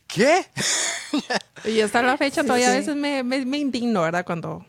[0.06, 0.46] ¿qué?
[1.64, 2.78] Y hasta la fecha todavía a sí.
[2.78, 4.24] veces me, me, me indigno, ¿verdad?
[4.24, 4.66] Cuando,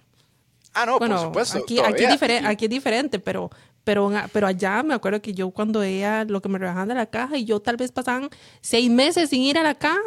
[0.74, 1.60] Ah, no, bueno, por supuesto.
[1.64, 3.50] aquí, aquí, es diferente, Y- aquí es diferente, pero,
[3.84, 7.08] pero, pero allá me acuerdo que yo cuando ella, lo que me rebajaban de la
[7.08, 8.30] caja, y yo tal vez pasaban
[8.62, 10.02] seis meses sin ir a la caja.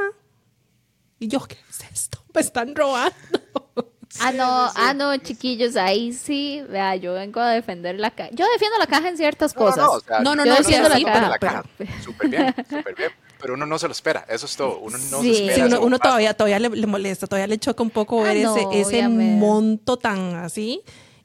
[1.18, 2.18] Y yo, ¿qué es esto?
[2.34, 3.14] Me están robando.
[4.18, 4.44] Ah, no,
[4.76, 8.30] ah, no, chiquillos, ahí sí, vea, yo vengo a defender la caja.
[8.32, 9.84] Yo defiendo la caja en ciertas No, cosas.
[9.84, 11.64] no, o sea, No, no, Yo no, sí, defiendo la sí, caja, pero, la caja.
[12.02, 13.10] Súper bien, súper bien.
[13.38, 14.78] Pero uno no se lo espera, eso es todo.
[14.78, 15.34] Uno no Sí.
[15.34, 15.54] se espera.
[15.56, 18.42] Sí, uno, uno todavía, todavía le, le molesta, todavía le choca un poco Ah, ver
[18.44, 20.80] no, ese, ese monto tan así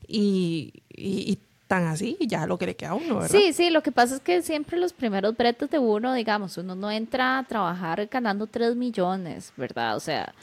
[0.06, 1.40] y, y- y
[1.72, 3.30] tan así, y ya lo que le queda a uno, ¿verdad?
[3.30, 6.76] Sí, sí, lo que pasa es que siempre los primeros bretes de uno, digamos, uno
[6.76, 9.96] no entra a trabajar ganando 3 millones, ¿verdad?
[9.96, 10.34] O sea,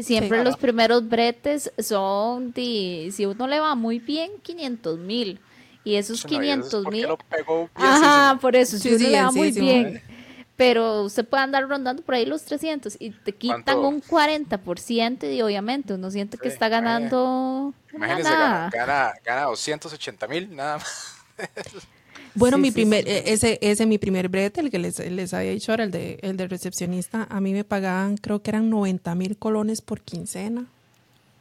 [0.00, 0.44] siempre Sí.
[0.44, 5.38] los primeros bretes son, de, si uno le va muy bien, 500 mil.
[5.84, 7.08] Y esos Sí, no, y eso es 500 porque mil...
[7.08, 10.02] lo pegó Ajá, por eso, si Sí, uno sí, le va muy bien.
[10.58, 13.88] Pero usted puede andar rondando por ahí los 300 y te quitan ¿Cuánto?
[13.88, 18.20] un 40% y obviamente uno siente que está ganando nada.
[18.22, 21.22] gana, gana, gana 280 mil, nada más.
[22.34, 23.10] Bueno, Sí, mi sí, primer, sí.
[23.10, 26.18] eh, ese, ese mi primer brete, el que les, les había dicho ahora, el de,
[26.22, 30.66] el de recepcionista, a mí me pagaban, creo que eran 90 mil colones por quincena.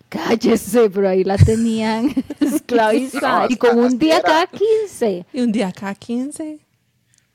[0.10, 3.48] Cállese, pero ahí la tenían esclavizada.
[3.48, 4.24] No, y con un día era.
[4.24, 5.26] cada 15.
[5.34, 6.60] Y un día cada 15.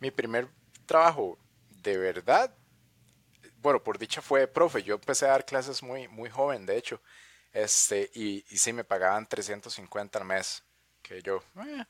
[0.00, 0.48] Mi primer
[0.86, 1.38] trabajo
[1.82, 2.54] de verdad,
[3.60, 4.82] bueno, por dicha fue profe.
[4.82, 7.00] Yo empecé a dar clases muy, muy joven, de hecho.
[7.52, 10.62] Este, y, y sí me pagaban 350 al mes.
[11.02, 11.84] Que yo, eh,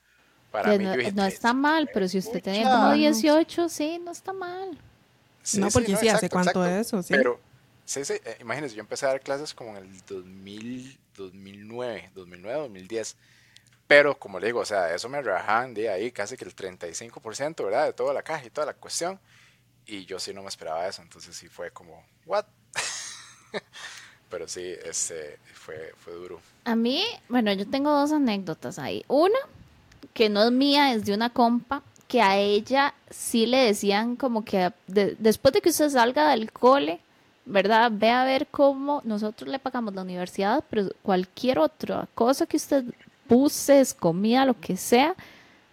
[0.50, 3.98] para mí, no, yo dije, no está mal, pero si usted tenía como 18, sí,
[3.98, 4.78] no está mal.
[5.42, 6.98] Sí, No, sí, porque sí, ¿hace exacto, cuánto exacto.
[6.98, 7.02] eso?
[7.02, 7.14] Sí.
[7.14, 7.40] Pero,
[7.84, 12.60] Sí, sí, eh, imagínense, yo empecé a dar clases como en el 2000, 2009, 2009,
[12.60, 13.16] 2010.
[13.86, 17.64] Pero, como le digo, o sea, eso me rebajaban de ahí casi que el 35%,
[17.64, 17.86] ¿verdad?
[17.86, 19.20] De toda la caja y toda la cuestión.
[19.86, 22.44] Y yo sí no me esperaba eso, entonces sí fue como, ¿what?
[24.30, 26.40] Pero sí, este, fue, fue duro.
[26.64, 29.04] A mí, bueno, yo tengo dos anécdotas ahí.
[29.08, 29.38] Una,
[30.14, 34.44] que no es mía, es de una compa, que a ella sí le decían como
[34.44, 37.00] que después de que usted salga del cole,
[37.44, 37.90] ¿verdad?
[37.92, 42.84] Ve a ver cómo nosotros le pagamos la universidad, pero cualquier otra cosa que usted
[43.28, 45.14] buses, comida, lo que sea,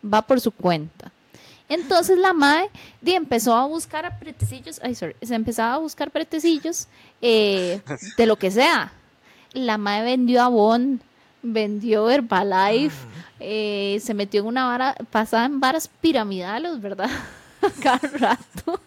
[0.01, 1.11] va por su cuenta.
[1.69, 2.69] Entonces la madre
[3.05, 6.87] empezó a buscar pretecillos, ay, sorry, se empezaba a buscar pretecillos
[7.21, 7.81] eh,
[8.17, 8.91] de lo que sea.
[9.53, 10.99] La madre vendió Avon,
[11.41, 13.33] vendió Herbalife, ah.
[13.39, 17.09] eh, se metió en una vara, pasaba en varas piramidales, ¿verdad?
[17.81, 18.81] Cada rato.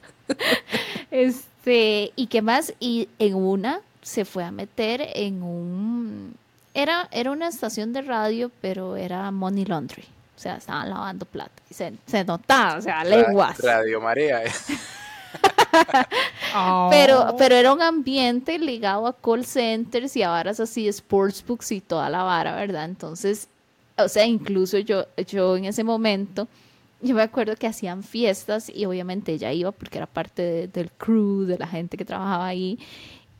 [1.11, 6.35] este, y qué más, y en una se fue a meter en un
[6.75, 10.05] era, era una estación de radio, pero era money laundry.
[10.43, 11.63] O sea, estaban lavando plata.
[11.71, 13.61] Y se, notaba, o sea, lenguas.
[13.61, 14.43] Radio María.
[16.91, 17.37] pero, oh.
[17.39, 22.11] pero era un ambiente ligado a call centers y a varas así, sportsbooks y toda
[22.11, 22.87] la vara, ¿verdad?
[22.87, 23.47] Entonces,
[23.97, 26.49] o sea, incluso yo, yo en ese momento,
[27.01, 31.45] yo me acuerdo que hacían fiestas y obviamente ella iba porque era parte del crew,
[31.45, 32.81] de la gente que trabajaba ahí.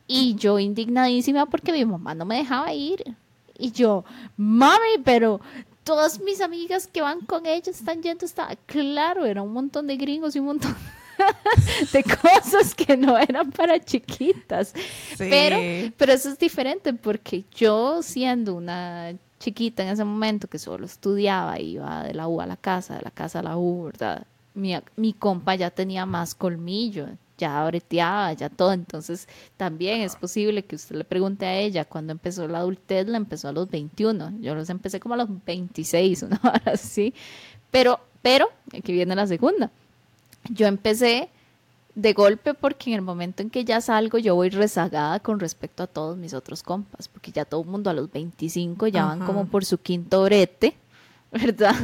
[0.07, 3.03] Y yo indignadísima porque mi mamá no me dejaba ir.
[3.59, 4.05] Y yo,
[4.37, 5.41] mami, pero
[5.85, 9.97] todas mis amigas que van con ella están yendo, está claro, era un montón de
[9.97, 10.75] gringos y un montón
[11.93, 14.75] de cosas que no eran para chiquitas.
[15.19, 15.57] Pero,
[15.97, 21.59] pero eso es diferente porque yo siendo una chiquita en ese momento que solo estudiaba,
[21.59, 24.27] iba de la U a la casa, de la casa a la U, ¿verdad?
[24.55, 28.73] Mi, mi compa ya tenía más colmillo, ya breteaba, ya todo.
[28.73, 33.17] Entonces, también es posible que usted le pregunte a ella cuando empezó la adultez, la
[33.17, 34.41] empezó a los 21.
[34.41, 37.15] Yo los empecé como a los 26, una hora así.
[37.71, 39.71] Pero, pero, aquí viene la segunda.
[40.51, 41.31] Yo empecé
[41.95, 45.83] de golpe porque en el momento en que ya salgo yo voy rezagada con respecto
[45.83, 49.21] a todos mis otros compas, porque ya todo el mundo a los 25 ya van
[49.21, 50.77] como por su quinto brete,
[51.33, 51.75] ¿verdad?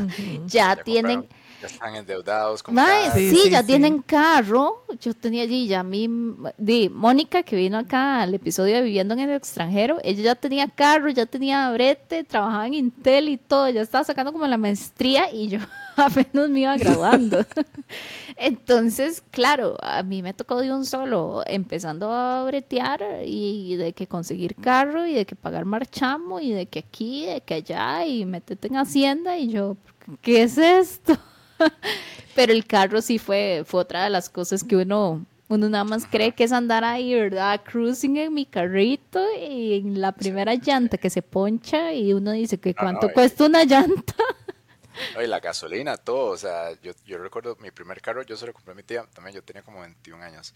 [0.46, 1.26] ya, tienen...
[1.60, 2.62] Ya están endeudados.
[2.62, 2.76] Con
[3.14, 4.84] sí, ya tienen carro.
[5.00, 6.08] Yo tenía allí ya mi,
[6.56, 10.68] di, Mónica que vino acá al episodio de Viviendo en el extranjero, ella ya tenía
[10.68, 15.32] carro, ya tenía brete, trabajaba en Intel y todo, ya estaba sacando como la maestría
[15.32, 15.58] y yo
[15.96, 17.44] apenas me iba graduando.
[18.36, 24.06] Entonces, claro, a mí me tocó de un solo, empezando a bretear y de que
[24.06, 28.24] conseguir carro y de que pagar marchamo y de que aquí, de que allá y
[28.24, 29.76] meterte en Hacienda y yo,
[30.22, 31.18] ¿qué es esto?
[32.34, 36.06] Pero el carro sí fue, fue otra de las cosas que uno, uno nada más
[36.06, 37.62] cree que es andar ahí, ¿verdad?
[37.64, 42.58] Cruising en mi carrito y en la primera llanta que se poncha y uno dice
[42.58, 44.14] que cuánto cuesta una llanta.
[45.16, 48.52] Oye, la gasolina, todo, o sea, yo, yo recuerdo mi primer carro, yo se lo
[48.52, 50.54] compré a mi tía, también yo tenía como 21 años.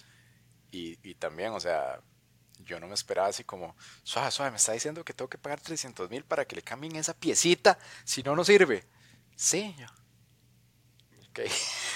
[0.70, 2.00] Y, y también, o sea,
[2.64, 5.60] yo no me esperaba así como, suave, suave, me está diciendo que tengo que pagar
[5.60, 8.84] 300 mil para que le cambien esa piecita, si no, no sirve.
[9.36, 9.86] Sí, yo,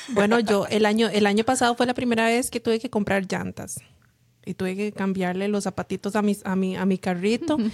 [0.08, 3.26] bueno, yo el año, el año pasado fue la primera vez que tuve que comprar
[3.26, 3.80] llantas
[4.44, 7.58] y tuve que cambiarle los zapatitos a, mis, a, mi, a mi carrito.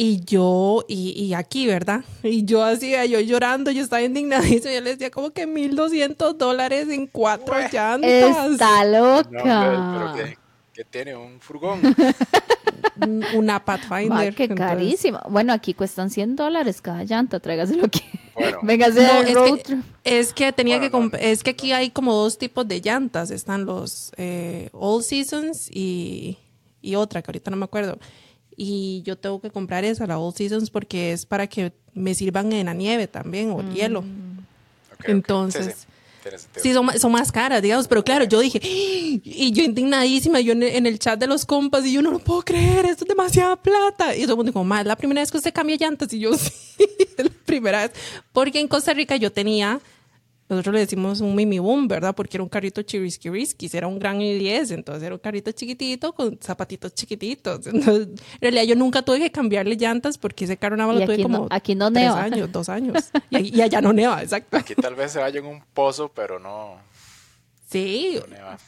[0.00, 2.04] Y yo, y, aquí, ¿verdad?
[2.22, 4.72] Y yo hacía, yo llorando, yo estaba indignadísima.
[4.72, 8.52] Yo le decía como que 1200 dólares en cuatro llantas.
[8.52, 10.36] Está loca.
[10.78, 11.80] Que, tiene un furgón.
[13.34, 14.32] Una Pathfinder.
[14.34, 15.20] qué carísimo.
[15.28, 18.04] Bueno, aquí cuestan 100 dólares cada llanta, tráigaselo aquí.
[18.62, 22.80] Venga, es, que, es que tenía que es que aquí hay como dos tipos de
[22.80, 26.38] llantas, están los eh, All Seasons y,
[26.80, 27.98] y otra que ahorita no me acuerdo.
[28.56, 32.52] Y yo tengo que comprar esa, la All Seasons, porque es para que me sirvan
[32.52, 34.02] en la nieve también o el hielo.
[34.02, 34.38] Mm.
[35.04, 35.97] Entonces, Sí,
[36.36, 40.98] son, son, más caras, digamos, pero claro, yo dije, y yo indignadísima, yo en, el
[40.98, 44.14] chat de los compas, y yo no lo puedo creer, esto es demasiada plata.
[44.14, 46.34] Y todo el mundo dijo, más, la primera vez que usted cambia llantas, y yo
[46.38, 47.92] sí, es la primera vez.
[48.32, 49.80] Porque en Costa Rica yo tenía
[50.48, 52.14] nosotros le decimos un mimi boom, ¿verdad?
[52.14, 56.14] Porque era un carrito chirisky risky, era un gran I10, entonces era un carrito chiquitito
[56.14, 57.66] con zapatitos chiquititos.
[57.66, 61.06] Entonces, en realidad yo nunca tuve que cambiarle llantas porque ese carro nada más lo
[61.06, 63.10] tuve como aquí no tres años, dos años.
[63.30, 64.56] Y, allá no neva, exacto.
[64.56, 66.76] Aquí tal vez se vaya en un pozo, pero no...
[67.68, 68.18] Sí,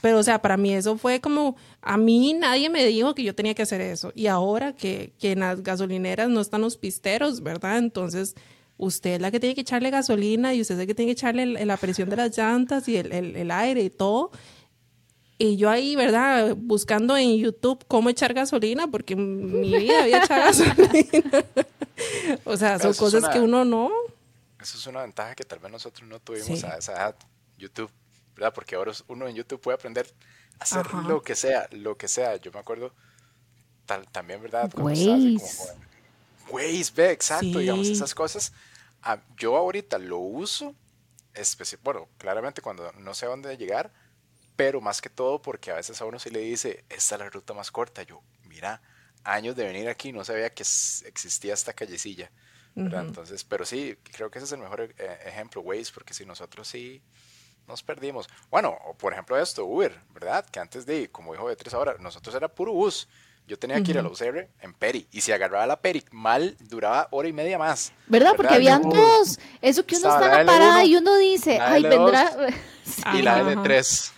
[0.03, 3.35] pero o sea, para mí eso fue como, a mí nadie me dijo que yo
[3.35, 4.13] tenía que hacer eso.
[4.15, 7.79] Y ahora que, que en las gasolineras no están los pisteros, ¿verdad?
[7.79, 8.37] Entonces
[8.83, 11.19] usted es la que tiene que echarle gasolina y usted es la que tiene que
[11.19, 14.31] echarle la presión de las llantas y el, el, aire y todo.
[15.37, 16.55] Y yo ahí, ¿verdad?
[16.57, 21.45] Buscando en YouTube cómo echar gasolina, porque en mi vida había echado gasolina.
[22.45, 23.91] o sea, son Eso cosas una- que uno no.
[24.61, 26.67] Eso es una ventaja que tal vez nosotros no tuvimos Sí.
[26.67, 27.17] a esa edad,
[27.59, 27.91] YouTube,
[28.35, 28.53] ¿verdad?
[28.55, 30.07] Porque ahora uno en YouTube puede aprender
[30.59, 31.03] a hacer Ajá.
[31.09, 32.37] lo que sea, lo que sea.
[32.37, 32.93] Yo me acuerdo
[33.87, 34.71] tal, también, ¿verdad?
[34.77, 35.37] Waze.
[36.51, 37.93] Waze, ve, exacto, digamos, Sí.
[37.93, 38.53] esas cosas.
[39.03, 40.75] Ah, yo ahorita lo uso,
[41.83, 43.93] bueno, claramente cuando no sé a dónde llegar,
[44.57, 47.31] pero más que todo porque a veces a uno sí le dice, esta es la
[47.31, 48.03] ruta más corta.
[48.03, 48.83] Yo, mira,
[49.25, 52.31] años de venir aquí, no sabía que existía esta callecilla.
[52.75, 53.07] ¿verdad?
[53.07, 56.69] Entonces, pero sí, creo que ese es el mejor eh, ejemplo, Waze, porque si nosotros
[56.69, 57.03] sí
[57.67, 58.29] nos perdimos.
[58.51, 60.45] Bueno, o por ejemplo esto, Uber, ¿verdad?
[60.47, 63.09] Que antes de, como dijo Beatriz ahora, nosotros era puro bus.
[63.51, 66.57] Yo tenía que ir a la UCR en Peri, y si agarraba la Peri mal,
[66.61, 67.93] duraba hora y media más.
[68.07, 68.31] ¿Verdad?
[68.37, 69.41] Porque habían dos.
[69.61, 71.83] Eso que uno Estaba está en la la parada L1, y uno dice, la ay,
[71.83, 72.31] L2, vendrá.
[73.13, 73.53] y la Ajá, ajá.
[73.55, 74.13] L3.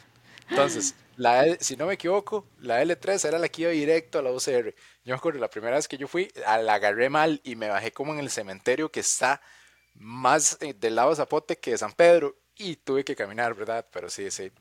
[0.50, 4.22] Entonces, la L- si no me equivoco, la L3 era la que iba directo a
[4.22, 4.74] la UCR.
[5.04, 7.68] Yo me acuerdo, la primera vez que yo fui, a- la agarré mal y me
[7.70, 9.40] bajé como en el cementerio que está
[9.94, 13.86] más eh, del lado de Zapote que de San Pedro y tuve que caminar, ¿verdad?
[13.92, 14.52] Pero sí, sí,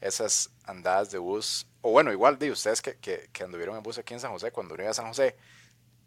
[0.00, 3.98] esas andadas de bus, o bueno, igual de ustedes que, que, que anduvieron en bus
[3.98, 5.36] aquí en San José, cuando uno iba a San José,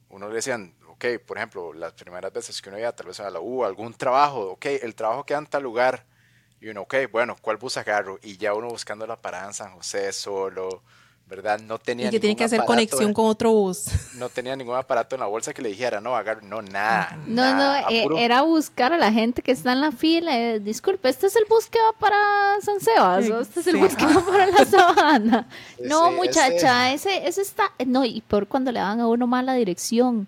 [0.10, 3.30] uno le decían, ok, por ejemplo, las primeras veces que uno iba tal vez a
[3.30, 6.06] la U, algún trabajo, ok, el trabajo queda en tal lugar,
[6.60, 8.20] y uno, ok, bueno, ¿cuál bus agarro?
[8.22, 10.84] Y ya uno buscando la parada en San José solo,
[11.32, 11.62] ¿verdad?
[11.62, 13.86] No tenía Y que tiene ningún que hacer aparato conexión en- con otro bus.
[14.16, 17.18] No tenía ningún aparato en la bolsa que le dijera, no, agarro, no, nada.
[17.26, 20.38] No, nada, no, eh, era buscar a la gente que está en la fila.
[20.38, 22.18] eh, disculpe, ¿este es el bus que va para
[22.62, 23.30] San Sebas?
[23.30, 23.80] ¿O este es el Sí.
[23.82, 25.48] bus que va para la sabana?
[25.84, 27.72] No, Ese- muchacha, ese, ese está...
[27.88, 30.28] No, y por cuando le dan a uno mala dirección.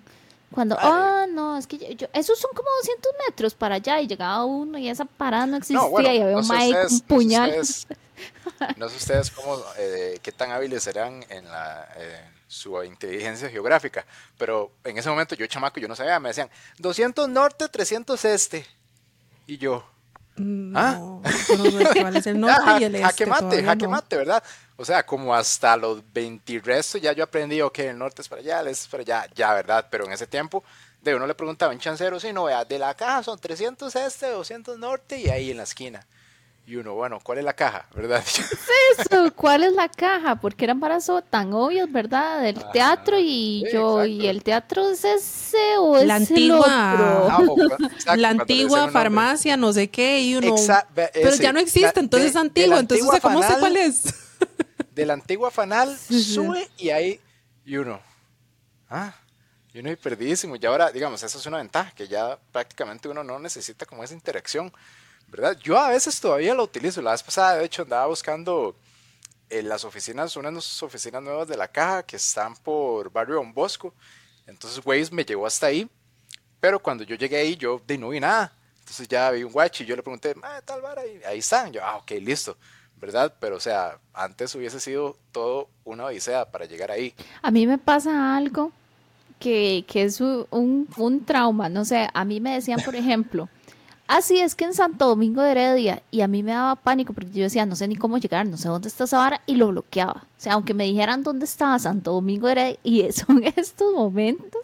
[0.54, 4.08] Cuando, ah, no, es que yo, yo- esos son como 200 metros para allá y
[4.08, 6.58] llegaba uno y esa parada no existía No, bueno, y había no un sé con
[6.62, 7.50] un ustedes- no sé puñal.
[7.50, 7.88] ustedes-
[8.78, 14.06] No sé ustedes cómo, eh, qué tan hábiles serán en la, eh, su inteligencia geográfica,
[14.38, 18.66] pero en ese momento yo, chamaco, yo no sabía, me decían 200 norte, 300 este.
[19.48, 19.84] Y yo,
[20.76, 20.96] ¿Ah?
[21.00, 23.06] No, yo no sé cuál es el norte ah, y el este.
[23.08, 23.92] jaque mate, jaque no.
[23.92, 24.44] mate, ¿verdad?
[24.76, 28.28] O sea, como hasta los 20 y resto ya yo aprendí, ok, el norte es
[28.28, 29.88] para allá, el este es para allá, ya, ¿verdad?
[29.90, 30.64] Pero en ese tiempo,
[31.02, 34.28] de uno le preguntaba en chancero, sí, no, vea, de la caja son 300 este,
[34.30, 36.06] 200 norte y ahí en la esquina.
[36.66, 37.88] Y uno, bueno, ¿cuál es la caja?
[37.94, 38.24] ¿Verdad?
[38.26, 40.38] Eso, ¿Cuál es la caja?
[40.38, 42.42] Porque eran para eso tan obvios, ¿verdad?
[42.42, 42.72] Del Ajá.
[42.72, 44.06] teatro y Sí, yo, exacto.
[44.24, 47.28] ¿y el teatro es ese o es La el antigua- otro?
[47.30, 48.94] Ah, exacto, la antigua un nombre.
[48.94, 50.48] farmacia, no sé qué, y uno.
[50.56, 53.54] Exa- ve- pero ese, ya no existe, la- entonces de- es la entonces, ¿cómo sé
[53.60, 54.04] cuál es?
[54.94, 57.20] De la antigua fanal sube y ahí
[57.66, 58.02] y uno
[58.90, 59.14] ah
[59.74, 60.56] y uno ahí perdidísimo.
[60.56, 64.14] Y ahora digamos esa es una ventaja que ya prácticamente uno no necesita como esa
[64.14, 64.72] interacción
[65.28, 67.02] verdad yo a veces todavía lo utilizo.
[67.02, 68.76] La vez pasada de hecho andaba buscando
[69.50, 73.94] en las oficinas unas oficinas nuevas de la caja que están por barrio Don Bosco.
[74.46, 75.90] Entonces Waze me llevó hasta ahí
[76.60, 78.56] pero cuando yo llegué ahí yo de no vi nada.
[78.80, 81.74] Entonces ya vi un guachi y yo le pregunté ah tal vara y ahí están.
[81.74, 82.58] Yo ah ok listo
[83.04, 83.34] ¿verdad?
[83.42, 87.14] Pero, o sea, antes hubiese sido todo una odisea para llegar ahí.
[87.42, 88.72] A mí me pasa algo
[89.40, 93.50] que, que es un, un- trauma, no sé, a mí me decían, por ejemplo,
[94.08, 97.32] así es que en Santo Domingo de Heredia, y a mí me daba pánico porque
[97.34, 99.68] yo decía, no sé ni cómo llegar, no sé dónde está esa vara, y lo
[99.68, 100.24] bloqueaba.
[100.38, 104.62] O sea, aunque me dijeran dónde estaba Santo Domingo de Heredia, y son estos momentos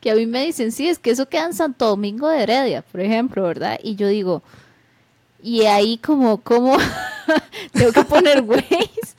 [0.00, 2.82] que a mí me dicen, sí, es que eso queda en Santo Domingo de Heredia,
[2.82, 3.78] por ejemplo, ¿verdad?
[3.80, 4.42] Y yo digo,
[5.40, 6.76] y ahí como, como,
[7.72, 9.14] tengo que poner Waze,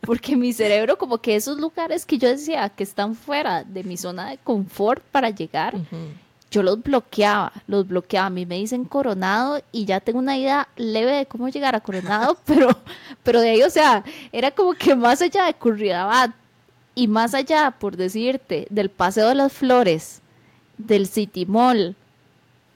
[0.00, 3.96] porque mi cerebro como que esos lugares que yo decía que están fuera de mi
[3.96, 5.74] zona de confort para llegar,
[6.50, 8.26] yo los bloqueaba, los bloqueaba.
[8.26, 11.80] A mí me dicen Coronado y ya tengo una idea leve de cómo llegar a
[11.80, 12.68] Coronado, pero,
[13.22, 16.32] pero de ahí, o sea, era como que más allá de Curridabat
[16.94, 20.20] y más allá, por decirte, del Paseo de las Flores,
[20.76, 21.96] del City Mall,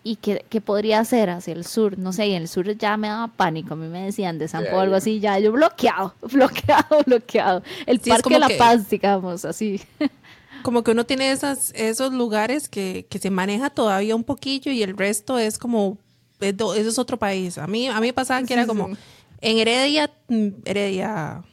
[0.09, 2.97] y que, que podría ser hacia el sur, no sé, y en el sur ya
[2.97, 6.15] me daba pánico, a mí me decían de San Pablo, algo así, ya yo bloqueado,
[6.33, 7.63] bloqueado, bloqueado.
[7.87, 9.81] El Sí, Parque de la que- Paz, digamos, así.
[10.63, 14.83] Como que uno tiene esas, esos lugares que, que se maneja todavía un poquillo y
[14.83, 15.99] el resto es como,
[16.41, 17.57] eso es otro país.
[17.59, 18.95] A mí, a mí me pasaba que era como, sí.
[19.43, 21.45] en Heredia, mm, Heredia,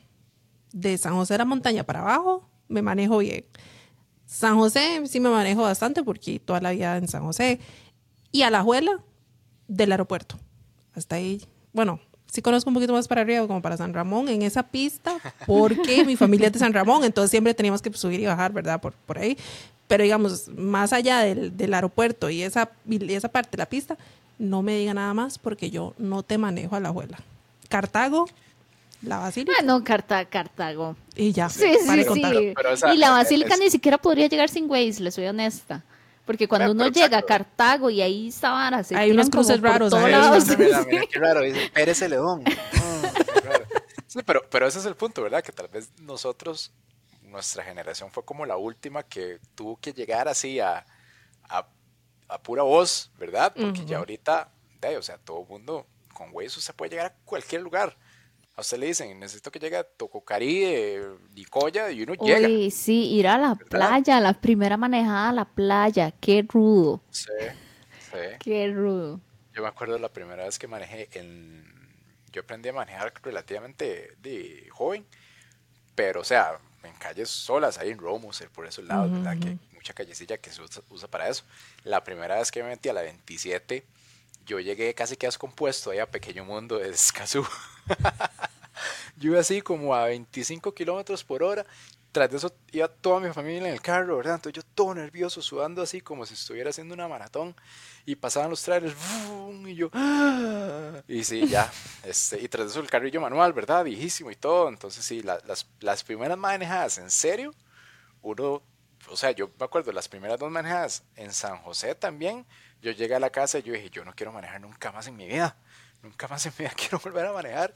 [0.71, 3.45] de San José de la Montaña para abajo, me manejo bien.
[4.25, 7.59] San José sí me manejo bastante porque toda la vida en San José.
[8.34, 8.99] Y Alajuela,
[9.69, 10.38] del aeropuerto.
[10.93, 14.41] Hasta ahí, bueno, sí conozco un poquito más para arriba, como para San Ramón, en
[14.41, 15.15] esa pista,
[15.47, 18.81] porque mi familia es de San Ramón, entonces siempre teníamos que subir y bajar, ¿verdad?
[18.81, 19.38] Por, por ahí.
[19.88, 23.97] Pero digamos, más allá del, del aeropuerto y esa, y esa parte de la pista,
[24.39, 27.19] no me diga nada más porque yo no te manejo a la abuela.
[27.69, 28.25] Cartago,
[29.03, 29.53] la basílica.
[29.59, 30.95] Ah, no, Carta- Cartago.
[31.15, 32.05] Y ya, Sí, sí, sí.
[32.05, 32.34] contar.
[32.34, 35.25] Pero- pero esa- y la basílica es- ni siquiera podría llegar sin Waze, le soy
[35.27, 35.84] honesta.
[36.26, 37.21] Porque cuando Pero- uno pero llega a.
[37.24, 40.11] Cartago y ahí está vara, se Hay unos como cruces por raros todos ahí.
[40.11, 40.45] lados.
[40.47, 43.65] Mira, mira, mira, qué raro, dice Pérez qué raro.
[44.07, 45.43] Sí, pero, pero ese es el punto, ¿verdad?
[45.43, 46.71] Que tal vez nosotros,
[47.24, 50.86] nuestra generación fue como la última que tuvo que llegar así a,
[51.49, 51.67] a,
[52.30, 53.53] a pura voz, ¿verdad?
[53.59, 54.49] Porque ya ahorita,
[54.80, 57.97] de ahí, o sea, todo el mundo con Waze usted puede llegar a cualquier lugar.
[58.55, 62.47] A usted le dicen, necesito que llegue a Tococari, eh, Nicoya, y uno llega.
[62.47, 63.67] Uy, sí, ir a la ¿Verdad?
[63.69, 67.25] playa, la primera manejada a la playa, qué rudo, Sí,
[68.11, 68.17] sí.
[68.39, 69.19] qué rudo.
[69.53, 71.63] Yo me acuerdo la primera vez que manejé en...
[72.31, 75.05] Yo aprendí a manejar relativamente de joven,
[75.95, 79.37] pero o sea, en calles solas, ahí en Romus, por esos lados, ¿verdad?
[79.39, 81.43] Que hay mucha callecilla que se usa, usa para eso.
[81.83, 83.83] La primera vez que me metí a la 27,
[84.45, 87.45] yo llegué casi que descompuesto ahí a Pequeño Mundo de Escazú.
[89.17, 91.65] yo iba así como a 25 kilómetros por hora.
[92.11, 94.35] Tras de eso iba toda mi familia en el carro, ¿verdad?
[94.35, 97.55] Entonces yo todo nervioso, sudando así como si estuviera haciendo una maratón.
[98.05, 98.95] Y pasaban los trailers,
[99.27, 99.67] ¡vum!
[99.67, 101.01] y yo, ¡ah!
[101.07, 101.71] y sí, ya.
[102.03, 103.83] Este, y tras de eso el carrillo manual, ¿verdad?
[103.85, 104.69] Viejísimo y todo.
[104.69, 107.51] Entonces sí, la- las, las primeras manejadas, en serio,
[108.21, 108.61] uno,
[109.09, 112.45] o sea, yo me acuerdo, las primeras dos manejadas en San José también,
[112.84, 115.15] yo llegué a la casa y yo dije, yo no quiero manejar nunca más en
[115.15, 115.55] mi vida.
[116.03, 117.73] Nunca más en mi vida quiero volver a manejar.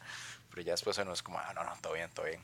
[0.49, 2.41] Pero ya después uno es como, ah, no, no, todo bien, todo bien.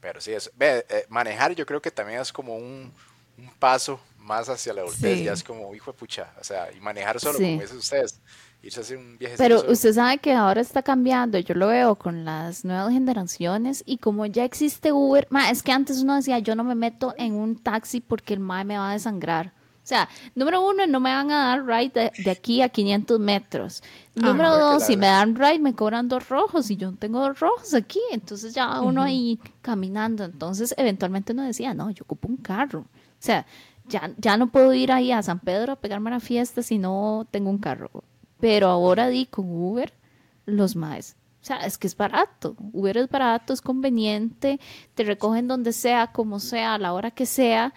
[0.00, 2.92] Pero sí, es, ve, eh, manejar yo creo que también es como un,
[3.38, 5.18] un paso más hacia la adultez.
[5.18, 5.24] Sí.
[5.24, 7.44] Ya es como, hijo de pucha, o sea, y manejar solo, Sí.
[7.44, 8.20] como dicen ustedes,
[8.62, 11.96] irse a hacer un viaje Pero usted sabe que ahora está cambiando, yo lo veo
[11.96, 16.38] con las nuevas generaciones y como ya existe Uber, ma, es que antes uno decía,
[16.40, 19.52] yo no me meto en un taxi porque el mae me va a desangrar.
[19.86, 23.20] O sea, número uno, no me van a dar ride de, de aquí a 500
[23.20, 23.84] metros.
[24.16, 24.58] Número Ajá.
[24.58, 27.72] dos, si me dan ride me cobran dos rojos y yo no tengo dos rojos
[27.72, 28.00] aquí.
[28.10, 30.24] Entonces ya va uno ahí caminando.
[30.24, 32.80] Entonces eventualmente uno decía, no, yo ocupo un carro.
[32.80, 33.46] O sea,
[33.86, 36.78] ya, ya no puedo ir ahí a San Pedro a pegarme a la fiesta si
[36.78, 37.90] no tengo un carro.
[38.40, 39.92] Pero ahora di con Uber,
[40.46, 41.14] los más.
[41.42, 42.56] O sea, es que es barato.
[42.72, 44.58] Uber es barato, es conveniente,
[44.96, 47.72] te recogen donde sea, como sea, a la hora que sea.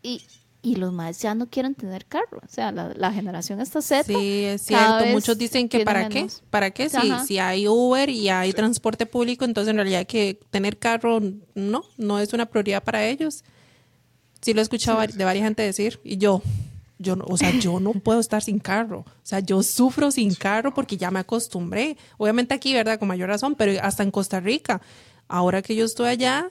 [0.00, 0.22] Y,
[0.62, 2.40] y los más ya no quieren tener carro.
[2.44, 4.04] O sea, la, la generación está Z.
[4.04, 5.06] Sí, es cierto.
[5.06, 9.44] Muchos dicen que para qué, para qué, si, si hay Uber y hay transporte público,
[9.44, 11.20] entonces en realidad que tener carro
[11.54, 13.44] no, no es una prioridad para ellos.
[14.42, 16.42] Sí lo he escuchado de varias gente decir y yo,
[16.98, 19.00] yo no, o sea, yo no puedo estar sin carro.
[19.00, 21.96] O sea, yo sufro sin carro porque ya me acostumbré.
[22.18, 22.98] Obviamente aquí, ¿verdad?
[22.98, 24.80] Con mayor razón, pero hasta en Costa Rica.
[25.26, 26.50] Ahora que yo estoy allá,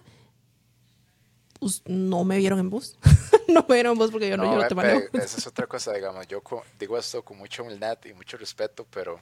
[1.86, 2.98] no me vieron en bus.
[3.54, 5.08] no me bus porque yo no, yo no te manejo.
[5.14, 6.42] esa es otra cosa, digamos, yo
[6.78, 9.22] digo esto con mucha humildad y mucho respeto, pero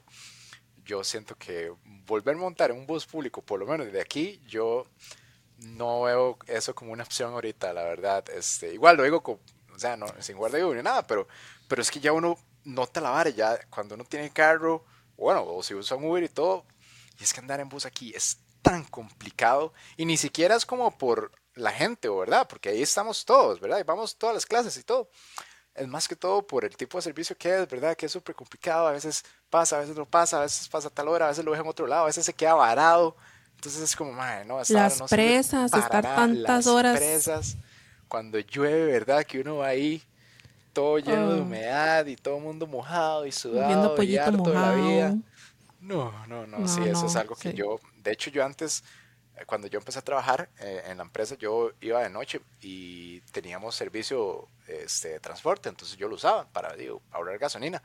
[0.86, 1.72] yo siento que
[2.06, 4.88] volver a montar en un bus público, por lo menos de aquí, yo
[5.58, 8.24] no veo eso como una opción ahorita, la verdad.
[8.30, 9.40] Este, igual lo digo, con,
[9.74, 11.28] o sea, no, sin guarda ni nada, pero,
[11.68, 14.86] pero es que ya uno nota la vara, ya cuando uno tiene carro,
[15.18, 16.66] bueno, o si usa un Uber y todo,
[17.20, 20.98] y es que andar en bus aquí es tan complicado, y ni siquiera es como
[20.98, 22.48] por la gente, ¿verdad?
[22.48, 23.80] Porque ahí estamos todos, ¿verdad?
[23.80, 25.10] Y vamos todas las clases y todo.
[25.76, 27.96] Es más que todo por el tipo de servicio que es, ¿verdad?
[27.96, 30.92] Que es súper complicado, a veces pasa, a veces no pasa, a veces pasa a
[30.92, 33.16] tal hora, a veces lo deja en otro lado, a veces se queda varado.
[33.56, 36.98] Entonces es como, madre, no, Las no presas, estar tantas Las horas.
[36.98, 37.58] presas,
[38.08, 39.24] cuando llueve, ¿verdad?
[39.26, 40.02] Que uno va ahí
[40.74, 41.44] todo lleno de Ah.
[41.44, 45.16] humedad y todo el mundo mojado y sudado y harto de la vida.
[45.80, 47.56] No, no, no, No, sí, eso es algo que sí.
[47.56, 48.84] yo, de hecho yo antes,
[49.46, 53.76] cuando yo empecé a trabajar eh, en la empresa, yo iba de noche y teníamos
[53.76, 57.82] servicio este, de transporte, entonces yo lo usaba para digo, ahorrar gasolina.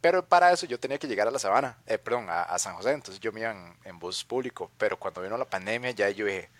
[0.00, 2.76] Pero para eso yo tenía que llegar a la Sabana, eh, perdón, a, a San
[2.76, 6.10] José, entonces yo me iba en, en bus público, pero cuando vino la pandemia ya
[6.10, 6.50] yo dije,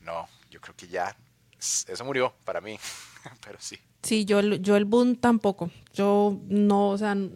[0.00, 1.16] no, yo creo que ya,
[1.58, 2.78] eso murió para mí,
[3.44, 3.78] pero sí.
[4.02, 5.70] Sí, yo, el- yo el bus tampoco.
[5.92, 7.30] Yo no, o sea, no,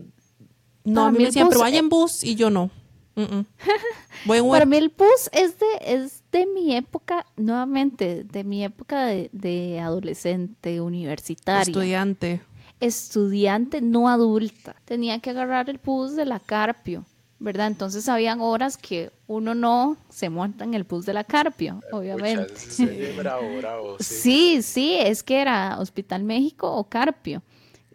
[0.84, 2.70] Para a mí mí me decían, pero vaya eh, en bus y yo no.
[3.20, 3.46] Mm, mm.
[4.50, 9.30] Para mí el bus es de, es de mi época, nuevamente, de mi época de,
[9.32, 12.40] de adolescente, universitaria, estudiante.
[12.80, 14.76] estudiante no adulta.
[14.84, 17.04] Tenía que agarrar el bus de la Carpio,
[17.38, 17.66] ¿verdad?
[17.66, 22.52] Entonces habían horas que uno no se monta en el bus de la Carpio, obviamente.
[22.52, 24.14] Pucha, ese sí, bravo, bravo, sí.
[24.20, 27.42] Sí, sí, es que era Hospital México o Carpio.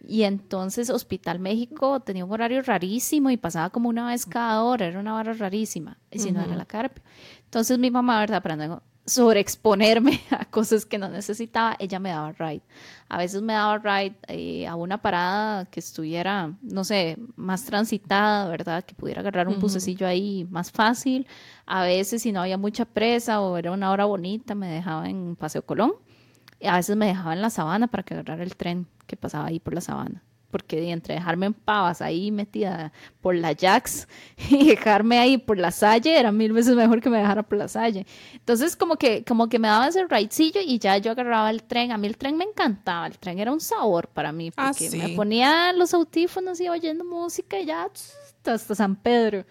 [0.06, 4.86] Y entonces Hospital México tenía un horario rarísimo y pasaba como una vez cada hora,
[4.86, 7.02] era una hora rarísima, y si no era la Carpio.
[7.44, 8.42] Entonces mi mamá, ¿verdad?
[8.42, 12.62] Para no sobreexponerme a cosas que no necesitaba, ella me daba ride.
[13.08, 18.48] A veces me daba ride eh, a una parada que estuviera, no sé, más transitada,
[18.48, 18.84] ¿verdad?
[18.84, 21.26] Que pudiera agarrar un bucecillo ahí más fácil.
[21.66, 25.36] A veces, si no había mucha presa o era una hora bonita, me dejaba en
[25.36, 25.94] Paseo Colón.
[26.64, 29.60] A veces me dejaba en la sabana para que agarrara el tren que pasaba ahí
[29.60, 30.22] por la sabana
[30.56, 32.90] porque entre dejarme en pavas ahí metida
[33.20, 34.08] por la Jax
[34.50, 37.68] y dejarme ahí por la Salle era mil veces mejor que me dejara por la
[37.68, 38.06] Salle.
[38.32, 41.92] Entonces como que, como que me daba ese raidcillo y ya yo agarraba el tren.
[41.92, 44.88] A mí el tren me encantaba, el tren era un sabor para mí Ah, porque
[44.88, 44.96] sí.
[44.96, 47.90] me ponía los audífonos y oyendo música y ya
[48.46, 49.44] hasta San Pedro.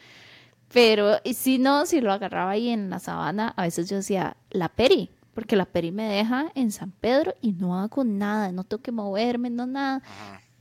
[0.73, 4.35] Pero y si no, si lo agarraba ahí en la sabana, a veces yo decía,
[4.49, 8.63] la peri, porque la peri me deja en San Pedro y no hago nada, no
[8.63, 10.01] tengo que moverme, no nada.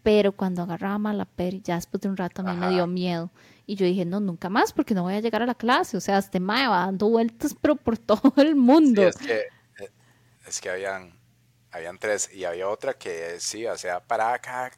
[0.03, 2.87] Pero cuando agarraba mal la peri, ya después de un rato a mí me dio
[2.87, 3.31] miedo.
[3.67, 5.97] Y yo dije, no, nunca más, porque no voy a llegar a la clase.
[5.97, 9.03] O sea, este mae va dando vueltas, pero por todo el Sí, mundo.
[9.09, 9.91] es que, eh,
[10.47, 11.19] es que habían,
[11.71, 14.71] habían tres y había otra que sí, o sea, paraba acá.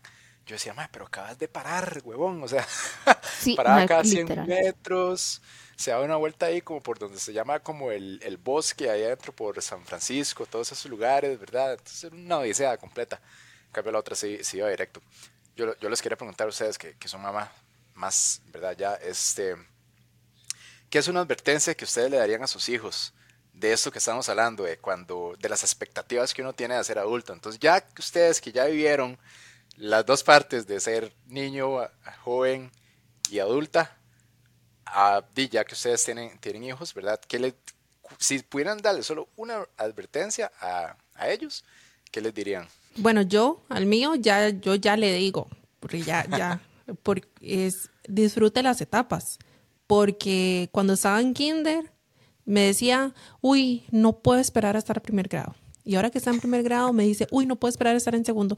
[0.47, 2.43] Yo decía, "Mae, pero acabas de parar, huevón.
[2.45, 2.65] O sea,
[3.39, 4.47] Sí, paraba cada 100 literal.
[4.47, 5.43] metros,
[5.77, 9.03] se da una vuelta ahí como por donde se llama como el, el bosque, ahí
[9.03, 11.73] adentro por San Francisco, todos esos lugares, ¿verdad?
[11.73, 13.21] Entonces una odisea completa.
[13.67, 15.03] En cambio la otra sí, sí iba directo.
[15.55, 17.53] Yo, yo les quería preguntar a ustedes que, que son mamá
[17.95, 18.77] más, ¿verdad?
[18.77, 19.57] Ya, este,
[20.89, 23.13] ¿qué es una advertencia que ustedes le darían a sus hijos
[23.53, 26.99] de esto que estamos hablando, de cuando, de las expectativas que uno tiene de ser
[26.99, 27.35] adulto?
[27.35, 29.19] Entonces ya que ustedes que ya vivieron
[29.77, 31.87] las dos partes de ser niño,
[32.23, 32.71] joven
[33.31, 33.99] y adulta,
[34.87, 37.21] a, ya que ustedes tienen, tienen hijos, ¿verdad?
[37.27, 37.55] ¿Qué le,
[38.19, 41.65] si pudieran darle solo una advertencia a, a ellos,
[42.11, 42.67] ¿qué les dirían?
[42.97, 45.49] Bueno, yo al mío ya yo ya le digo,
[45.81, 46.61] porque ya ya
[47.03, 49.39] porque es disfrute las etapas,
[49.87, 51.93] porque cuando estaba en kinder
[52.45, 56.31] me decía, "Uy, no puedo esperar a estar en primer grado." Y ahora que está
[56.31, 58.57] en primer grado me dice, "Uy, no puedo esperar a estar en segundo."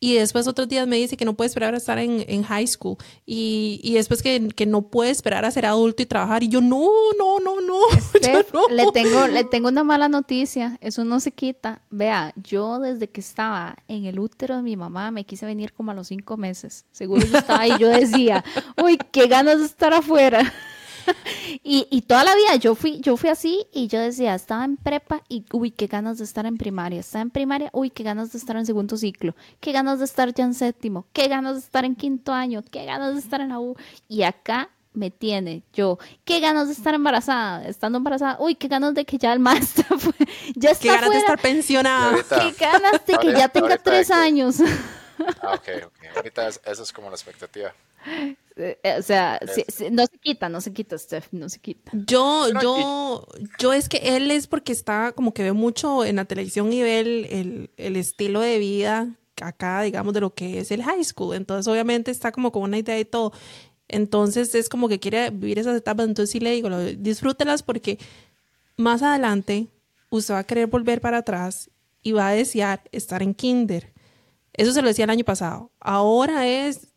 [0.00, 2.66] Y después otros días me dice que no puede esperar a estar en, en high
[2.66, 2.96] school.
[3.24, 6.42] Y, y después que, que no puede esperar a ser adulto y trabajar.
[6.42, 6.88] Y yo, no,
[7.18, 7.78] no, no, no.
[8.22, 8.68] yo no".
[8.68, 11.80] le tengo, le tengo una mala noticia, eso no se quita.
[11.90, 15.92] Vea, yo desde que estaba en el útero de mi mamá me quise venir como
[15.92, 16.84] a los cinco meses.
[16.92, 18.44] Seguro yo estaba ahí, yo decía,
[18.82, 20.52] uy, qué ganas de estar afuera.
[21.62, 24.76] y, y toda la vida yo fui, yo fui así y yo decía, estaba en
[24.76, 27.00] prepa y uy, qué ganas de estar en primaria.
[27.00, 29.34] Estaba en primaria, uy, qué ganas de estar en segundo ciclo.
[29.60, 31.06] Qué ganas de estar ya en séptimo.
[31.12, 32.62] Qué ganas de estar en quinto año.
[32.70, 33.76] Qué ganas de estar en la U.
[34.08, 35.98] Y acá me tiene yo.
[36.24, 37.66] Qué ganas de estar embarazada.
[37.66, 39.84] Estando embarazada, uy, qué ganas de que ya el maestro
[40.54, 42.16] ya está Qué ganas de estar pensionada.
[42.28, 44.56] Qué ganas de que ya tenga tres que- años.
[45.42, 46.16] Ah, ok, ok.
[46.16, 47.74] Ahorita es- eso es como la expectativa.
[48.56, 51.58] Eh, o sea, sí, Es- sí, no se quita, no se quita, Steph, no se
[51.58, 51.90] quita.
[51.92, 53.26] Yo, yo,
[53.58, 56.80] yo es que él es porque está como que ve mucho en la televisión y
[56.82, 61.02] ve el, el, el estilo de vida acá, digamos, de lo que es el high
[61.02, 61.34] school.
[61.34, 63.32] Entonces, obviamente, está como con una idea y todo.
[63.88, 66.06] Entonces, es como que quiere vivir esas etapas.
[66.06, 67.98] Entonces, sí le digo, lo- disfrútelas porque
[68.76, 69.66] más adelante
[70.10, 71.70] usted va a querer volver para atrás
[72.02, 73.92] y va a desear estar en kinder.
[74.52, 75.72] Eso se lo decía el año pasado.
[75.80, 76.93] Ahora es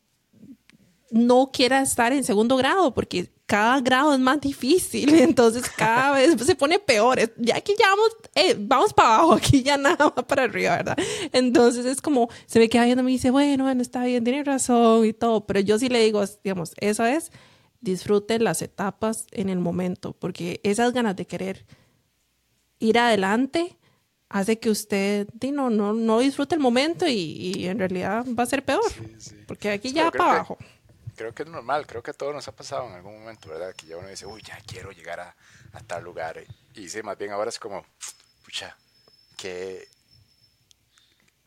[1.12, 6.36] no quiera estar en segundo grado porque cada grado es más difícil, entonces cada vez
[6.42, 7.20] se pone peor.
[7.38, 10.98] Ya aquí ya vamos, eh, vamos para abajo, aquí ya nada va para arriba, ¿verdad?
[11.32, 14.44] Entonces es como, se me queda viendo y me dice, bueno, bueno, está bien, tiene
[14.44, 17.32] razón y todo, pero yo sí le digo, digamos, eso es,
[17.80, 21.66] disfrute las etapas en el momento, porque esas ganas de querer
[22.80, 23.78] ir adelante
[24.30, 27.14] hace que usted no, no, no disfrute el momento y,
[27.56, 28.92] y en realidad va a ser peor,
[29.48, 30.58] porque aquí ya para que- abajo.
[31.18, 33.74] Creo que es normal, creo que a todos nos ha pasado en algún momento, ¿verdad?
[33.76, 35.36] Que ya uno dice, uy, ya quiero llegar a,
[35.88, 36.44] tal lugar.
[36.76, 37.84] Y sí, más bien ahora es como,
[38.46, 38.78] pucha,
[39.36, 39.88] qué,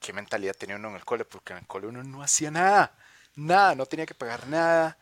[0.01, 2.97] qué mentalidad tenía uno en el cole, porque en el cole uno no hacía nada,
[3.37, 4.99] nada, no tenía que pagar nada.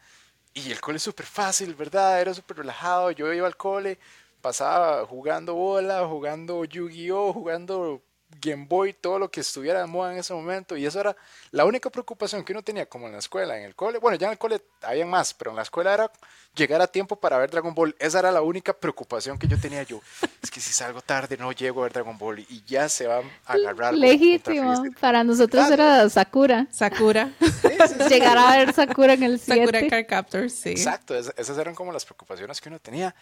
[0.52, 2.20] Y el cole es súper fácil, ¿verdad?
[2.20, 3.10] Era súper relajado.
[3.12, 3.98] Yo iba al cole,
[4.42, 8.02] pasaba jugando bola, jugando Yu-Gi-Oh, jugando
[8.40, 10.76] Game Boy, todo lo que estuviera de moda en ese momento.
[10.76, 11.16] Y eso era
[11.50, 13.98] la única preocupación que uno tenía, como en la escuela, en el cole.
[13.98, 16.12] Bueno, ya en el cole había más, pero en la escuela era
[16.54, 17.96] llegar a tiempo para ver Dragon Ball.
[17.98, 20.00] Esa era la única preocupación que yo tenía yo.
[20.42, 23.24] Es que si salgo tarde no llego a ver Dragon Ball y ya se van
[23.46, 23.94] a agarrar.
[23.94, 24.84] Legítimo.
[25.00, 25.82] Para nosotros Claro.
[25.82, 26.66] era Sakura.
[26.70, 27.32] Sakura.
[28.08, 29.88] Llegar a ver Sakura en el Sakura 7.
[29.88, 30.70] Card Captors, sí.
[30.70, 33.14] Exacto, es- esas eran como las preocupaciones que uno tenía.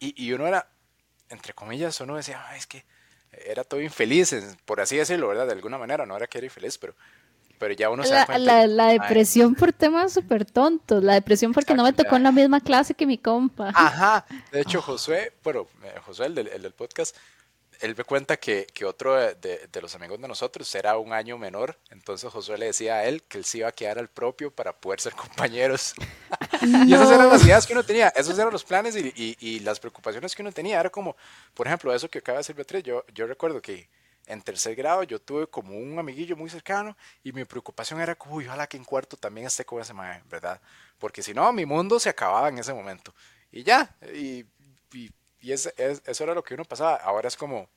[0.00, 0.68] Y, y uno era,
[1.28, 2.84] entre comillas, uno decía, "Ay, es que
[3.32, 5.46] era todo infeliz, por así decirlo, ¿verdad?
[5.46, 6.94] De alguna manera, no era que era infeliz, pero,
[7.58, 8.44] pero ya uno se da La, cuenta.
[8.54, 11.02] la- que, la "Ay, depresión por temas súper tontos.
[11.02, 13.70] La depresión porque no me tocó en la misma clase que mi compa.
[13.74, 17.16] Ajá, de hecho Josué, bueno, eh, Josué, el del, el del podcast,
[17.80, 21.38] él me cuenta que, que otro de, de, los amigos de nosotros era un año
[21.38, 24.50] menor, entonces Josué le decía a él que él se iba a quedar al propio
[24.50, 25.94] para poder ser compañeros.
[26.62, 29.60] y esas eran las ideas que uno tenía, esos eran los planes y, y, y,
[29.60, 30.80] las preocupaciones que uno tenía.
[30.80, 31.16] Era como,
[31.54, 33.88] por ejemplo, eso que acaba de decir Beatriz, yo, yo recuerdo que
[34.28, 38.36] en tercer grado yo tuve como un amiguillo muy cercano y mi preocupación era como,
[38.36, 40.60] uy, ojalá que en cuarto también esté con ese mae, ¿verdad?
[40.98, 43.14] Porque si no, mi mundo se acababa en ese momento.
[43.50, 44.44] Y ya, y,
[44.92, 45.10] y,
[45.42, 46.96] eso era lo que uno pasaba.
[46.96, 47.68] Ahora es como,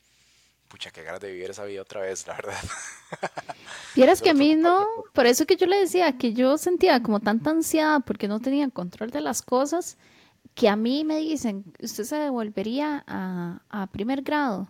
[0.67, 2.57] pucha, qué ganas de vivir esa vida otra vez, la verdad.
[3.95, 7.19] Vieras que a mí no, por eso que yo le decía que yo sentía como
[7.19, 9.97] tanta ansiedad porque no tenía control de las cosas,
[10.55, 14.69] que a mí me dicen, usted se devolvería a, a primer grado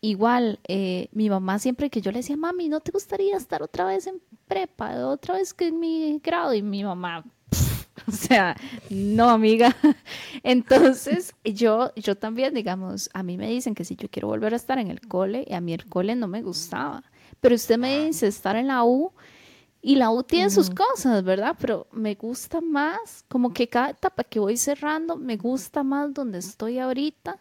[0.00, 3.86] Igual, eh, mi mamá siempre que yo le decía, mami, ¿no te gustaría estar otra
[3.86, 6.54] vez en prepa, otra vez que en mi grado?
[6.54, 7.24] Y mi mamá,
[8.06, 8.56] o sea,
[8.90, 9.74] no, amiga.
[10.42, 14.56] Entonces, yo, yo también, digamos, a mí me dicen que si yo quiero volver a
[14.56, 17.02] estar en el cole, y a mí el cole no me gustaba.
[17.40, 19.12] Pero usted me dice estar en la U,
[19.82, 21.56] y la U tiene sus cosas, ¿verdad?
[21.60, 26.38] Pero me gusta más, como que cada etapa que voy cerrando, me gusta más donde
[26.38, 27.38] estoy ahorita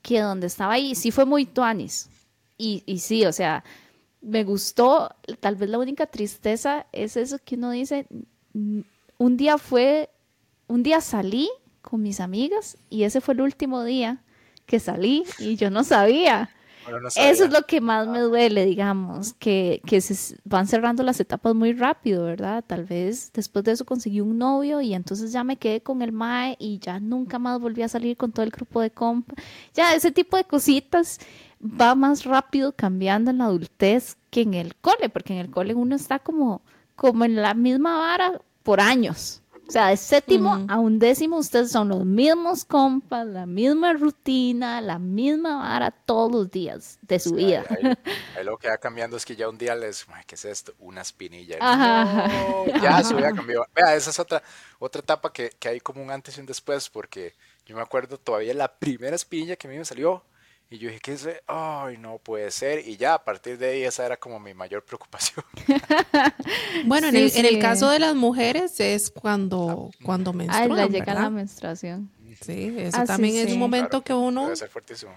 [0.00, 2.08] que donde estaba ahí sí fue muy tuanis.
[2.56, 3.62] Y, y sí, o sea,
[4.20, 8.06] me gustó, tal vez la única tristeza es eso que uno dice,
[9.22, 10.10] un día fue,
[10.66, 11.48] un día salí
[11.80, 14.20] con mis amigas y ese fue el último día
[14.66, 16.50] que salí y yo no sabía.
[17.14, 21.54] Eso es lo que más me duele, digamos, que, que, se van cerrando las etapas
[21.54, 22.64] muy rápido, ¿verdad?
[22.66, 26.10] Tal vez después de eso conseguí un novio y entonces ya me quedé con el
[26.10, 29.30] MAE y ya nunca más volví a salir con todo el grupo de comp.
[29.72, 31.20] Ya ese tipo de cositas
[31.62, 35.74] va más rápido cambiando en la adultez que en el cole, porque en el cole
[35.74, 36.62] uno está como,
[36.96, 39.42] como en la misma vara por años.
[39.68, 44.82] O sea, de séptimo a un décimo, ustedes son los mismos compas, la misma rutina,
[44.82, 47.64] la misma vara todos los días de su vida.
[48.36, 50.74] Ahí, lo que va cambiando es que ya un día les, ¿qué es esto?
[50.78, 51.58] Una espinilla.
[51.58, 53.64] ya eso ya cambió.
[53.74, 54.42] Vea, esa es otra,
[54.78, 57.34] otra etapa que, que hay como un antes y un después, porque
[57.64, 60.22] yo me acuerdo todavía la primera espinilla que a mí me salió,
[60.72, 61.28] y yo dije, ¿qué es?
[61.46, 62.88] Ay, no puede ser.
[62.88, 65.44] Y ya a partir de ahí esa era como mi mayor preocupación.
[66.86, 70.86] bueno, en, el, en, el, caso de las mujeres es cuando, ah, cuando menstruan, Ah,
[70.86, 72.10] llega la menstruación.
[72.40, 74.44] Sí, eso ah, también es un momento que uno...
[74.44, 75.12] Debe ser fuertísimo.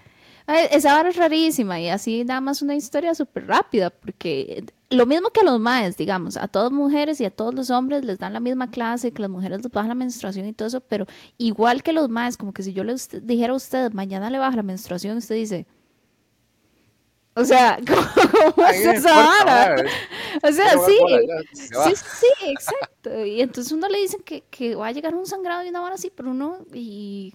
[0.46, 5.30] Esa vara es rarísima y así nada más una historia súper rápida, porque lo mismo
[5.30, 8.32] que a los maes, digamos, a todas mujeres y a todos los hombres les dan
[8.32, 11.82] la misma clase, que las mujeres les bajan la menstruación y todo eso, pero igual
[11.82, 14.62] que los maes, como que si yo le dijera a usted, mañana le baja la
[14.62, 15.66] menstruación, usted dice,
[17.34, 17.78] o sea,
[18.54, 19.84] ¿cómo es esa vara?
[20.42, 20.98] O sea, sí,
[21.54, 23.24] sí, sí, exacto.
[23.26, 25.96] Y entonces uno le dicen que, que va a llegar un sangrado y una vara
[25.96, 27.34] así, pero uno, y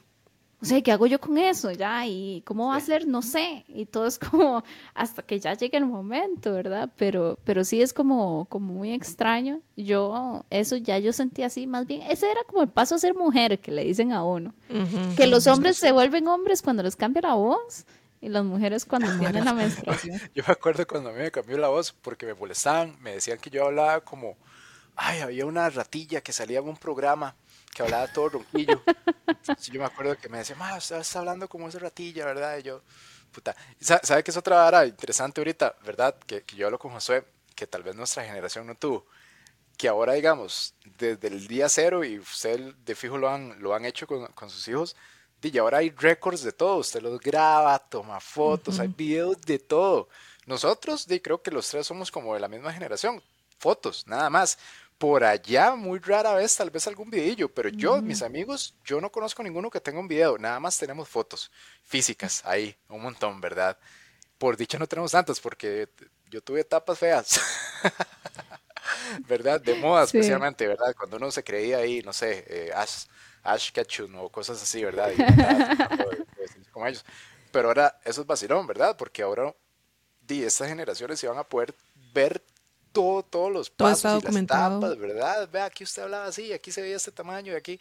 [0.62, 1.72] o sea, ¿qué hago yo con eso?
[1.72, 3.66] Ya, y cómo va a ser, no sé.
[3.68, 6.89] Y todo es como hasta que ya llegue el momento, ¿verdad?
[6.97, 9.62] Pero, pero sí es como, como muy extraño.
[9.76, 13.16] Yo, eso ya yo sentí así, más bien, ese era como el paso a ser
[13.16, 14.53] mujer que le dicen a uno.
[15.18, 17.86] Que los hombres se vuelven hombres cuando les cambia la voz
[18.22, 20.20] y las mujeres cuando tienen la menstruación.
[20.36, 23.39] Yo me acuerdo cuando a mí me cambió la voz porque me molestaban, me decían
[23.39, 24.38] que yo hablaba como,
[24.95, 27.36] ay, había una ratilla que salía en un programa
[27.74, 28.82] que hablaba todo ronquillo.
[29.72, 32.57] yo me acuerdo que me decía, ma, estás hablando como esa ratilla, ¿verdad?
[32.57, 32.82] Y yo,
[33.32, 33.55] puta.
[33.80, 36.15] ¿Sabe qué es otra vara interesante ahorita, verdad?
[36.26, 39.05] Que, que yo hablo con Josué, que tal vez nuestra generación no tuvo.
[39.78, 43.86] Que ahora, digamos, desde el día cero, y usted de fijo lo han, lo han
[43.86, 44.95] hecho con, con sus hijos,
[45.41, 46.78] y ahora hay récords de todo.
[46.78, 50.07] Usted los graba, toma fotos, hay videos de todo.
[50.45, 53.22] Nosotros, de, creo que los tres somos como de la misma generación.
[53.57, 54.57] Fotos, nada más
[55.02, 59.12] por allá muy rara vez tal vez algún videillo, pero yo, mis amigos, yo no
[59.12, 61.52] conozco ninguno que tenga un video, nada más tenemos fotos
[61.84, 63.76] físicas ahí, un montón, ¿verdad?
[64.38, 65.89] Por dicha no tenemos tantas porque
[66.30, 67.41] yo tuve etapas feas.
[69.28, 69.60] ¿Verdad?
[69.60, 70.93] De moda especialmente, ¿verdad?
[70.95, 73.06] Cuando uno se creía ahí, no sé, eh, Ash,
[73.41, 75.12] Ash Ketchum o cosas así, ¿verdad?
[76.72, 77.04] como ellos.
[77.52, 78.95] Pero ahora eso es vacilón, ¿verdad?
[78.95, 79.52] Porque ahora
[80.22, 81.74] di, estas generaciones se van a poder
[82.14, 82.43] ver
[82.92, 85.50] todo, todos los pasos y las etapas, ¿verdad?
[85.52, 87.80] Ve, aquí usted hablaba así, aquí se veía este tamaño y aquí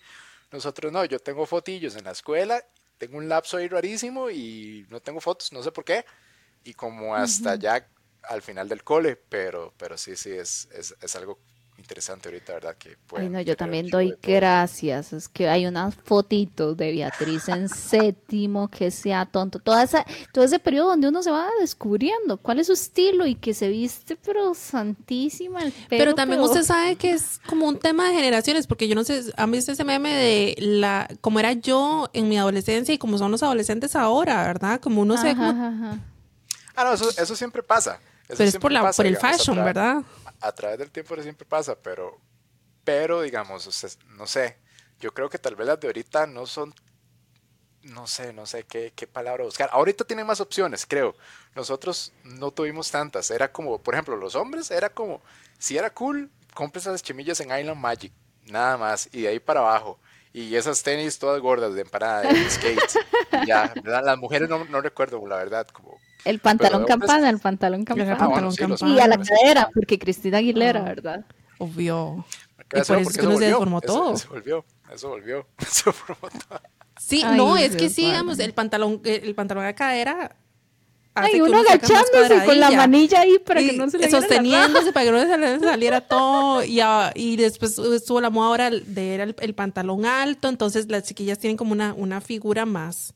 [0.51, 2.65] nosotros no, yo tengo fotillos en la escuela,
[2.99, 6.05] tengo un lapso ahí rarísimo y no tengo fotos, no sé por qué,
[6.65, 7.89] y como hasta ya
[8.23, 11.39] al final del cole, pero, pero sí, sí, es, es, es algo
[11.81, 12.77] interesante ahorita, ¿verdad?
[12.79, 15.13] Que Ay, no, yo también doy gracias.
[15.13, 19.59] Es que hay unas fotitos de Beatriz en séptimo, que sea tonto.
[19.59, 23.35] Toda esa, todo ese periodo donde uno se va descubriendo cuál es su estilo y
[23.35, 28.09] que se viste, pero santísima el Pero también usted sabe que es como un tema
[28.09, 32.09] de generaciones, porque yo no sé, a mí ese meme de la, como era yo
[32.13, 34.81] en mi adolescencia y como son los adolescentes ahora, ¿verdad?
[34.81, 35.31] Como uno se...
[35.31, 37.99] Ah, no, eso, eso siempre pasa.
[38.29, 40.03] Eso Pero es por, la, pasa, por el digamos, fashion, ¿verdad?
[40.41, 42.19] A través del tiempo siempre pasa, pero,
[42.85, 44.57] pero digamos, sea, no sé,
[45.01, 46.75] yo creo que tal vez las de ahorita no son,
[47.83, 49.71] no sé, no sé qué, qué palabra buscar.
[49.73, 51.15] Ahorita tienen más opciones, creo.
[51.55, 53.31] Nosotros no tuvimos tantas.
[53.31, 55.23] Era como, por ejemplo, los hombres, era como,
[55.59, 58.13] si era cool, compres esas chemillas en Island Magic,
[58.47, 59.99] nada más, y de ahí para abajo.
[60.33, 62.79] Y esas tenis todas gordas de empanada, de skate.
[63.47, 64.03] ya, ¿verdad?
[64.05, 65.99] Las mujeres no, no recuerdo, la verdad, como...
[66.25, 68.17] El pantalón hombres- campana, el pantalón campana.
[68.21, 68.93] Ah, bueno, sí, campana.
[68.95, 70.85] Y a la cadera, porque Cristina Aguilera, Ah.
[70.85, 71.25] ¿verdad?
[71.59, 72.25] Obvio.
[72.69, 74.15] ¿qué Y por eso que uno se deformó eso- todo.
[74.15, 76.61] Eso volvió, eso volvió, eso formó todo.
[76.99, 78.45] Sí, Ay, no, es que sí, digamos, guarde.
[78.45, 80.37] el pantalón, el pantalón a cadera.
[81.21, 84.21] Hace Ay, que uno agachándose con la manilla ahí para que no se le la
[84.21, 86.63] sosteniéndose para que no se le saliera todo.
[86.65, 90.49] Y, después estuvo la moda ahora de era el, el pantalón alto.
[90.49, 93.15] Entonces las chiquillas tienen como una, una figura más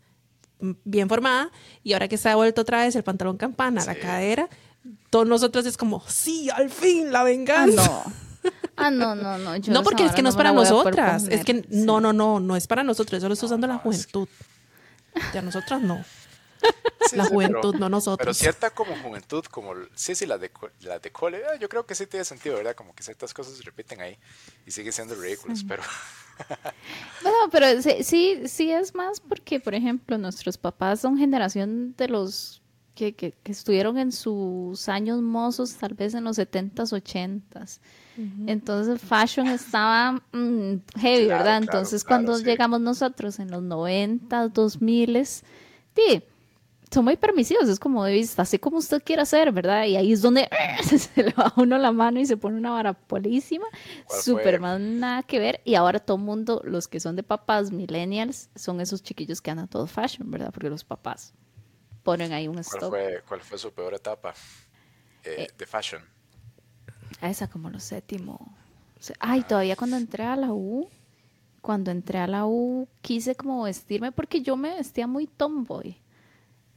[0.61, 1.51] mm, bien formada.
[1.83, 4.01] Y ahora que se ha vuelto otra vez el pantalón campana la Sí.
[4.01, 4.49] cadera
[5.09, 8.05] todos nosotros es como sí al fin la Ah, venganza no.
[8.77, 9.57] Ah, no, no, no.
[9.57, 11.27] yo no porque es que no es para la nosotras.
[11.31, 13.91] Es que no no no no es para nosotros eso lo está usando la no,
[13.91, 14.29] es que- juventud.
[15.33, 16.05] De a nosotras no
[17.11, 20.41] Sí, la sí, pero- juventud no Pero nosotros cierta como juventud, como, sí, sí, las
[20.41, 20.51] de,
[20.81, 22.75] las de cole, eh, yo creo que sí tiene sentido, ¿verdad?
[22.75, 24.17] Como que ciertas cosas se repiten ahí
[24.67, 25.83] y siguen siendo ridículas, pero
[27.23, 32.09] Bueno, pero sí, sí, sí es más porque, por ejemplo, nuestros papás son generación de
[32.09, 32.63] los
[32.95, 37.81] que, que, que estuvieron en sus años mozos, tal vez en los 70s, 80s.
[38.47, 41.45] Entonces, fashion estaba mm, heavy, Claro, ¿verdad?
[41.45, 42.45] claro, Entonces, claro, cuando sí.
[42.45, 45.43] llegamos nosotros en los 90s, 2000s,
[45.97, 46.23] sí,
[46.95, 49.85] son muy permisivos, es como de vista, así como usted quiere hacer, ¿verdad?
[49.85, 50.49] Y ahí es donde
[50.85, 53.67] se le va uno la mano y se pone una vara polísima,
[54.07, 55.61] ¿Cuál súper más nada que ver.
[55.65, 59.51] Y ahora todo el mundo, los que son de papás millennials, son esos chiquillos que
[59.51, 60.53] andan todo fashion, ¿verdad?
[60.53, 61.35] Porque los papás
[62.05, 62.91] ponen ahí un ¿cuál stop.
[62.91, 64.33] fue, cuál fue su peor etapa
[65.25, 66.03] eh, de fashion?
[67.21, 68.57] A esa como los séptimo.
[69.19, 70.89] Ay, todavía cuando entré a la U,
[71.61, 76.04] cuando entré a la U quise como vestirme porque yo me vestía muy tomboy.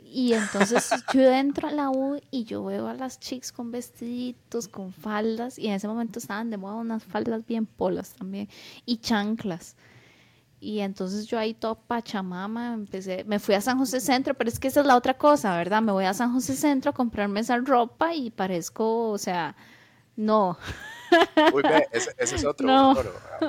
[0.09, 4.67] Y entonces yo entro a la U y yo veo a las chicas con vestiditos,
[4.67, 8.49] con faldas, y en ese momento estaban de moda unas faldas bien polas también,
[8.85, 9.75] y chanclas.
[10.59, 14.59] Y entonces yo ahí todo pachamama, empecé, me fui a San José Centro, pero es
[14.59, 15.81] que esa es la otra cosa, ¿verdad?
[15.81, 19.55] Me voy a San José Centro a comprarme esa ropa y parezco, o sea,
[20.15, 20.57] no.
[21.53, 22.95] Uy, ve, ese, ese es otro, No.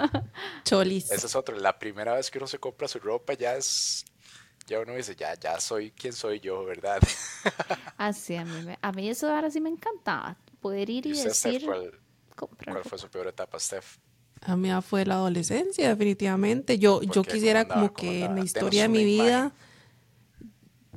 [0.65, 1.57] cholis ese es otro.
[1.57, 4.05] La primera vez que uno se compra su ropa ya es,
[4.69, 7.01] ya uno dice, ya, ya soy quien soy yo, ¿verdad?
[7.97, 11.13] Así, a mí, me- a mí eso ahora sí me encantaba, poder ir ¿Y y
[11.13, 11.93] usted, Steph, decir, cuál,
[12.37, 13.97] comprar cuál fue su peor etapa, Steph?
[14.43, 16.79] A mí fue la adolescencia, definitivamente.
[16.79, 19.53] Yo, yo quisiera como ¿Cómo que en la historia de mi vida,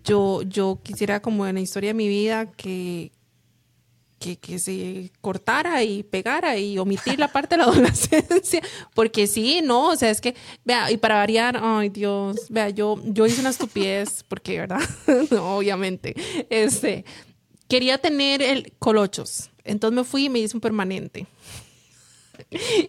[0.04, 3.12] yo, yo quisiera como en la historia de mi vida que,
[4.22, 8.62] que, que se cortara y pegara y omitir la parte de la adolescencia.
[8.94, 13.02] Porque sí, no, o sea, es que, vea, y para variar, ay Dios, vea, yo,
[13.04, 14.82] yo hice una estupidez, porque, ¿verdad?
[15.32, 16.16] no, obviamente.
[16.50, 17.04] Este,
[17.68, 19.50] quería tener el colochos.
[19.64, 21.26] Entonces me fui y me hice un permanente.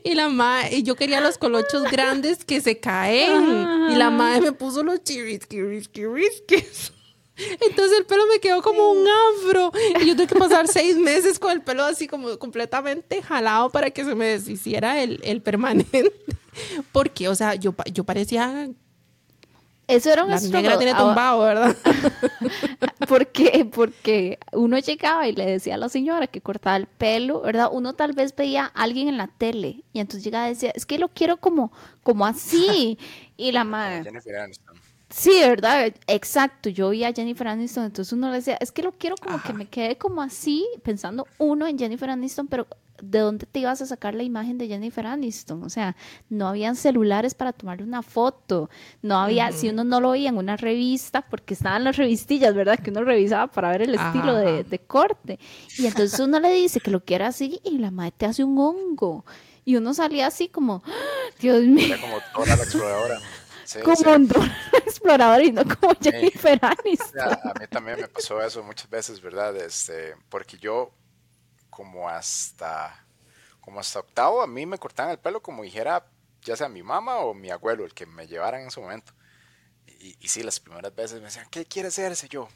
[0.05, 3.91] Y la madre, y yo quería los colochos grandes que se caen.
[3.91, 6.93] Y la madre me puso los chirisqui, risqui, risquis.
[7.37, 9.73] Entonces el pelo me quedó como un afro.
[10.01, 13.91] Y yo tuve que pasar seis meses con el pelo así como completamente jalado para
[13.91, 16.13] que se me deshiciera el, el permanente.
[16.93, 18.69] Porque, o sea, yo, pa- yo parecía
[19.89, 21.77] eso era un la negra tiene Ahora- tumbado, ¿verdad?
[23.09, 27.69] Porque, porque uno llegaba y le decía a la señora que cortaba el pelo, ¿verdad?
[27.71, 30.87] Uno tal vez veía a alguien en la tele y entonces llegaba y decía, es
[30.87, 31.73] que lo quiero como,
[32.03, 32.99] como así.
[33.37, 34.72] Y la madre, Jennifer Aniston.
[35.15, 35.93] Sí, ¿verdad?
[36.07, 39.43] Exacto, yo vi a Jennifer Aniston, entonces uno le decía, es que lo quiero como
[39.43, 42.67] que me quede como así, pensando uno en Jennifer Aniston, pero
[43.03, 45.63] ¿de dónde te ibas a sacar la imagen de Jennifer Aniston?
[45.65, 45.97] O sea,
[46.31, 48.71] no habían celulares para tomarle una foto,
[49.03, 52.79] no había, si uno no lo veía en una revista, porque estaban las revistillas, ¿verdad?
[52.79, 55.39] Que uno revisaba para ver el Ajá, estilo de, corte.
[55.79, 58.59] Y entonces uno le dice que lo quiere así y la madre te hace un
[58.59, 59.25] hongo.
[59.65, 60.91] Y uno salía así como, ¡Ah!
[61.41, 63.21] Dios mío, Era como toda la exploradora.
[63.73, 64.05] Sí, como sí.
[64.87, 67.33] explorador y no como Jennifer Aniston.
[67.33, 69.57] A, mí también me pasó eso muchas veces, ¿verdad?
[69.57, 70.93] Este, porque yo,
[71.71, 73.07] como hasta,
[73.61, 76.07] como hasta octavo, a mí me cortaban el pelo como dijera,
[76.43, 79.15] ya sea mi mamá o mi abuelo, el que me llevaran en ese momento.
[79.87, 82.49] Y, y sí, las primeras veces me decían, ¿qué quiere hacerse yo?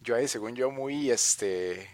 [0.00, 1.88] Yo ahí, según yo, muy, este,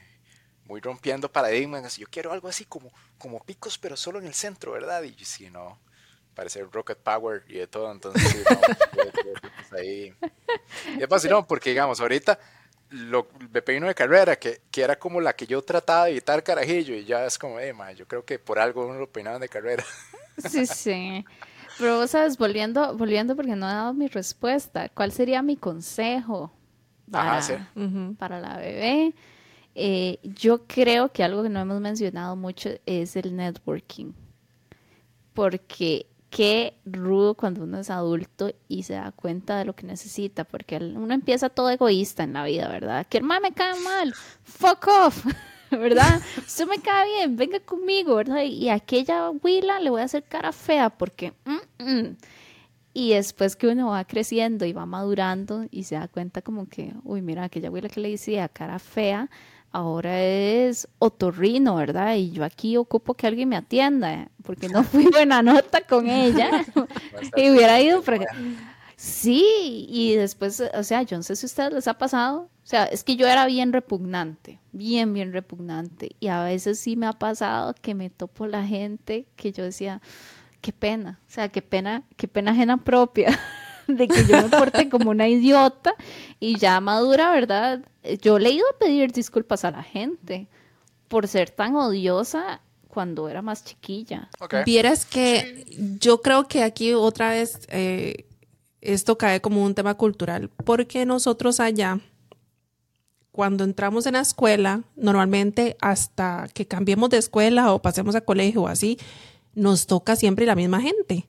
[0.65, 4.73] muy rompiendo paradigmas, yo quiero algo así como, como picos, pero solo en el centro,
[4.73, 5.03] ¿verdad?
[5.03, 5.81] Y yo, sí, no,
[6.39, 10.15] parece Rocket Power y de todo, entonces sí, no, pues, ahí.
[10.97, 12.39] Y es fácil, no, porque digamos, ahorita,
[12.91, 16.95] lo, me de carrera, que, que, era como la que yo trataba de evitar carajillo,
[16.95, 19.49] y ya es como, eh, ma, yo creo que por algo uno lo peinaban de
[19.49, 19.85] carrera.
[20.49, 21.25] Sí, sí.
[21.81, 22.39] Pero, ¿sabes?
[22.39, 24.89] Volviendo, volviendo porque no he dado mi respuesta.
[24.89, 26.53] ¿Cuál sería mi consejo
[27.11, 27.41] para,
[28.17, 29.17] para la bebé?
[29.75, 34.13] Eh, yo creo que algo que no hemos mencionado mucho es el networking.
[35.35, 40.45] Porque qué rudo cuando uno es adulto y se da cuenta de lo que necesita,
[40.45, 43.07] porque uno empieza todo egoísta en la vida, ¿verdad?
[43.07, 45.27] Que hermano me cae mal, fuck off,
[45.71, 46.21] ¿verdad?
[46.37, 48.43] Usted me cae bien, venga conmigo, ¿verdad?
[48.43, 51.33] Y aquella huila le voy a hacer cara fea porque...
[51.45, 52.17] Mm, mm".
[52.95, 56.95] Y después que uno va creciendo y va madurando y se da cuenta como que,
[57.05, 59.31] uy, mira, aquella huila que le decía cara fea,
[59.73, 62.17] ahora es otorrino, ¿verdad?
[62.17, 66.65] Y yo aquí ocupo que alguien me atienda, porque no fui buena nota con ella.
[67.37, 68.03] y hubiera ido.
[68.97, 72.67] Sí, y después, o sea, yo no sé si a ustedes les ha pasado, o
[72.67, 77.07] sea, es que yo era bien repugnante, bien, bien repugnante, y a veces sí me
[77.07, 80.03] ha pasado que me topo la gente que yo decía,
[80.61, 83.39] qué pena, o sea, qué pena, qué pena ajena propia.
[83.89, 85.95] De que yo me porte como una idiota
[86.39, 87.81] y ya madura, ¿verdad?
[88.23, 90.47] Yo le he ido a pedir disculpas a la gente
[91.09, 94.29] por ser tan odiosa cuando era más chiquilla.
[94.65, 95.65] Vieras que
[96.01, 98.27] yo creo que aquí otra vez eh,
[98.81, 102.01] esto cae como un tema cultural, porque nosotros allá,
[103.33, 108.63] cuando entramos en la escuela, normalmente hasta que cambiemos de escuela o pasemos a colegio
[108.63, 108.99] o así,
[109.55, 111.27] nos toca siempre la misma gente.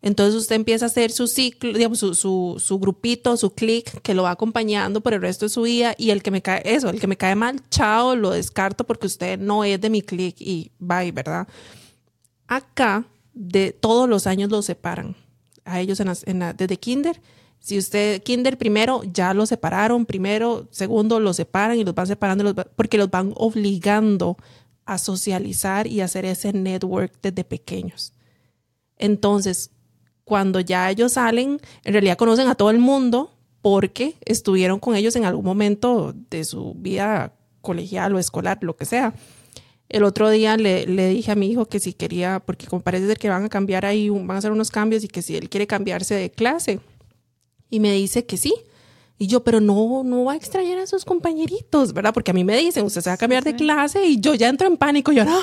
[0.00, 4.14] Entonces usted empieza a hacer su ciclo, digamos, su, su, su grupito, su clic que
[4.14, 6.88] lo va acompañando por el resto de su vida y el que me cae, eso,
[6.88, 10.36] el que me cae mal, chao, lo descarto porque usted no es de mi clic
[10.40, 11.48] y bye, ¿verdad?
[12.46, 15.16] Acá, de todos los años los separan
[15.64, 15.98] a ellos
[16.56, 17.20] desde kinder.
[17.60, 22.54] Si usted, kinder primero, ya lo separaron, primero, segundo, los separan y los van separando
[22.76, 24.36] porque los van obligando
[24.86, 28.12] a socializar y hacer ese network desde pequeños.
[28.96, 29.70] Entonces,
[30.28, 35.16] cuando ya ellos salen, en realidad conocen a todo el mundo porque estuvieron con ellos
[35.16, 39.14] en algún momento de su vida colegial o escolar, lo que sea.
[39.88, 43.06] El otro día le, le, dije a mi hijo que si quería, porque como parece
[43.06, 45.48] ser que van a cambiar ahí, van a hacer unos cambios y que si él
[45.48, 46.78] quiere cambiarse de clase.
[47.70, 48.52] Y me dice que sí.
[49.20, 52.14] Y yo, pero no, no va a extrañar a sus compañeritos, ¿verdad?
[52.14, 54.48] Porque a mí me dicen, usted se va a cambiar de clase y yo ya
[54.48, 55.10] entro en pánico.
[55.10, 55.40] Yo, no,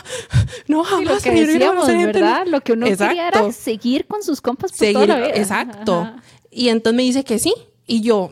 [0.67, 1.15] no, jamás.
[1.15, 2.47] lo que decíamos, ¿verdad?
[2.47, 5.35] Lo que uno quería era seguir con sus compas por seguir, toda la vida.
[5.35, 6.09] Exacto.
[6.49, 7.53] Y entonces me dice que sí.
[7.85, 8.31] Y yo,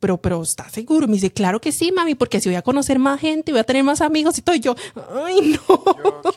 [0.00, 1.06] pero, pero, ¿está seguro?
[1.06, 3.64] Me dice, claro que sí, mami, porque si voy a conocer más gente, voy a
[3.64, 4.56] tener más amigos y todo.
[4.56, 4.74] yo,
[5.14, 5.84] ay, no.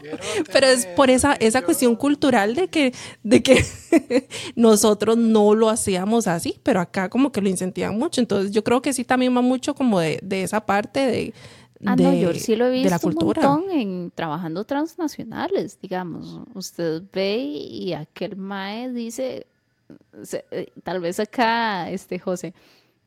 [0.53, 2.93] pero es por esa, esa cuestión cultural de que,
[3.24, 3.66] de que
[4.55, 8.22] nosotros no lo hacíamos así, pero acá como que lo incentivan mucho.
[8.22, 11.34] Entonces, yo creo que sí también va mucho como de, de esa parte de,
[11.86, 13.41] Ah, no, yo sí lo he visto la cultura.
[13.41, 16.39] un montón en trabajando transnacionales, digamos.
[16.53, 19.47] Usted ve y aquel mae dice,
[20.51, 22.53] eh, tal vez acá, este José,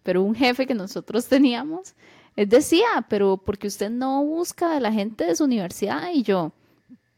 [0.06, 1.94] pero un jefe que nosotros teníamos,
[2.36, 6.52] él decía, pero porque usted no busca a la gente de su universidad y yo,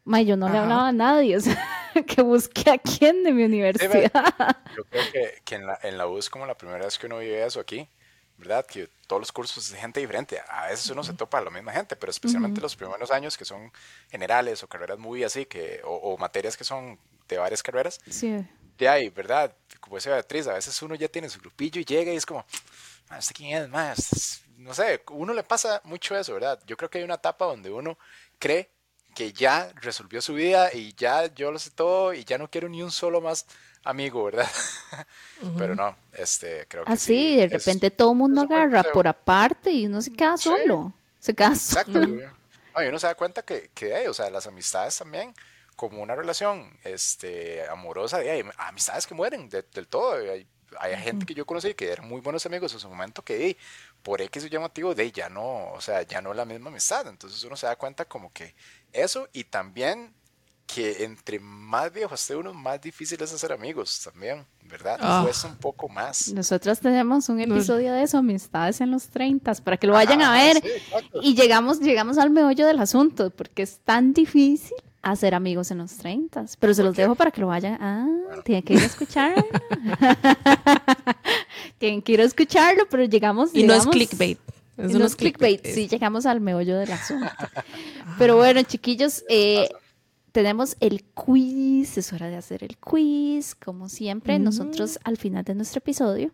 [0.05, 1.63] ma, yo no le hablaba a nadie, o sea,
[2.07, 4.11] que busque a quién de mi universidad.
[4.77, 7.07] yo creo que, que en, la, en la U es como la primera vez que
[7.07, 7.87] uno vive eso aquí,
[8.39, 8.65] ¿verdad?
[8.65, 11.73] Que todos los cursos de gente diferente, a veces uno se topa a la misma
[11.73, 13.71] gente, pero especialmente los primeros años que son
[14.11, 18.01] generales o carreras muy así, que, o, o materias que son de varias carreras.
[18.09, 18.47] Sí
[18.79, 19.53] de ahí, ¿verdad?
[19.81, 22.45] Como decía Beatriz, a veces uno ya tiene su grupillo y llega y es como,
[23.17, 24.43] ¿este quién es más?
[24.57, 26.61] No sé, uno le pasa mucho eso, ¿verdad?
[26.67, 27.99] Yo creo que hay una etapa donde uno
[28.39, 28.71] cree
[29.15, 32.69] que ya resolvió su vida y ya yo lo sé todo y ya no quiero
[32.69, 33.47] ni un solo más
[33.85, 34.49] amigo, ¿verdad?
[35.59, 39.71] Pero no, este, creo que Así, sí, de repente todo el mundo agarra por aparte
[39.71, 42.23] y uno se queda solo, se queda Exacto, solo.
[42.85, 45.35] y uno se da cuenta que, que, o sea, las amistades también
[45.79, 50.15] como una relación este, amorosa, de, hay amistades que mueren del todo.
[50.15, 50.45] Hay,
[50.81, 53.57] hay gente que yo conocí que eran muy buenos amigos en su momento que
[54.03, 57.07] por X o llamativo de ya no, o sea, ya no es la misma amistad.
[57.07, 58.57] Entonces uno se da cuenta como que
[58.93, 60.13] eso y también
[60.67, 64.99] que entre más viejo esté uno, más difícil es hacer amigos también, ¿verdad?
[65.01, 65.27] Oh.
[65.27, 66.33] Cuesta un poco más.
[66.33, 70.33] Nosotros tenemos un episodio de eso, amistades en los 30, para que lo vayan a
[70.33, 70.61] ver.
[71.23, 75.97] y llegamos, llegamos al meollo del asunto, porque es tan difícil hacer amigos en los
[75.97, 77.79] 30, pero se los dejo para que lo vayan.
[77.81, 78.07] Ah,
[78.45, 79.35] tienen que ir a escuchar.
[81.79, 83.55] tienen que ir a escucharlo, pero llegamos.
[83.55, 84.39] Y no es clickbait.
[84.77, 87.27] Es no es clickbait, sí, llegamos al meollo del asunto.
[88.19, 89.69] pero bueno, chiquillos, eh,
[90.31, 93.57] tenemos el quiz, es hora de hacer el quiz.
[93.57, 96.31] Como siempre, nosotros al final de nuestro episodio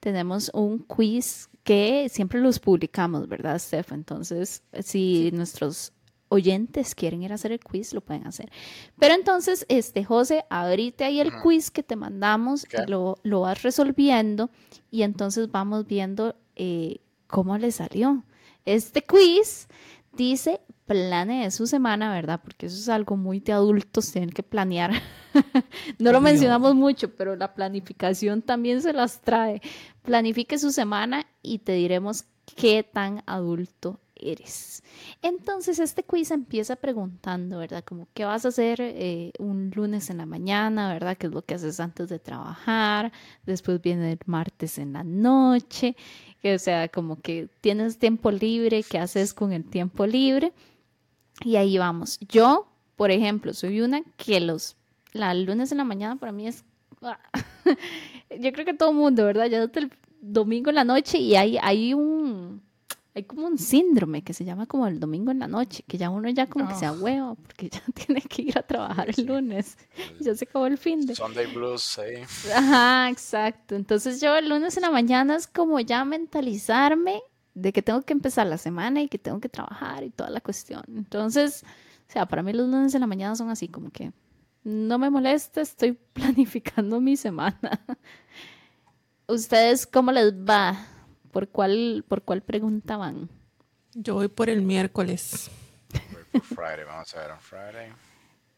[0.00, 3.92] tenemos un quiz que siempre los publicamos, ¿verdad, Steph?
[3.92, 5.92] Entonces, si nuestros
[6.28, 8.50] oyentes quieren ir a hacer el quiz, lo pueden hacer.
[8.98, 14.50] Pero entonces, este, José, ahorita ahí el quiz que te mandamos, lo, lo, vas resolviendo
[14.90, 18.24] y entonces vamos viendo eh, cómo le salió.
[18.64, 19.68] Este quiz
[20.12, 22.40] dice planee su semana, ¿verdad?
[22.42, 24.90] Porque eso es algo muy de adultos, tienen que planear.
[25.98, 29.60] no lo mencionamos mucho, pero la planificación también se las trae.
[30.02, 32.24] Planifique su semana y te diremos
[32.56, 34.82] qué tan adulto eres.
[35.22, 37.84] Entonces este quiz empieza preguntando, ¿verdad?
[37.84, 41.16] Como, ¿qué vas a hacer eh, un lunes en la mañana, ¿verdad?
[41.16, 43.12] ¿Qué es lo que haces antes de trabajar?
[43.46, 45.96] Después viene el martes en la noche,
[46.42, 50.52] que o sea, como que tienes tiempo libre, ¿qué haces con el tiempo libre?
[51.44, 52.18] Y ahí vamos.
[52.28, 54.76] Yo, por ejemplo, soy una que los
[55.12, 56.64] la lunes en la mañana para mí es
[58.40, 59.46] yo creo que todo el mundo, ¿verdad?
[59.46, 62.62] Ya desde el domingo en la noche y hay, hay un
[63.18, 66.08] hay como un síndrome que se llama como el domingo en la noche, que ya
[66.08, 69.76] uno ya como que se huevo porque ya tiene que ir a trabajar el lunes.
[70.20, 71.16] ya se acabó el fin de.
[71.16, 72.22] Sunday blues ahí.
[72.54, 73.74] Ajá, exacto.
[73.74, 77.20] Entonces yo el lunes en la mañana es como ya mentalizarme
[77.54, 80.40] de que tengo que empezar la semana y que tengo que trabajar y toda la
[80.40, 80.84] cuestión.
[80.88, 81.64] Entonces,
[82.08, 84.12] o sea, para mí los lunes en la mañana son así como que
[84.62, 87.84] no me molesta, estoy planificando mi semana.
[89.26, 90.86] ¿Ustedes cómo les va?
[91.38, 93.28] ¿Por cuál, por cuál pregunta van?
[93.94, 95.48] Yo voy por el miércoles.
[96.12, 97.92] Voy por Friday, vamos a ver un Friday.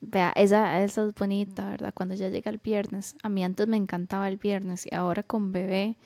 [0.01, 1.93] Vea, esa, esa es bonita, ¿verdad?
[1.93, 3.17] Cuando ya llega el viernes.
[3.23, 5.99] A mí antes me encantaba el viernes y ahora con bebé,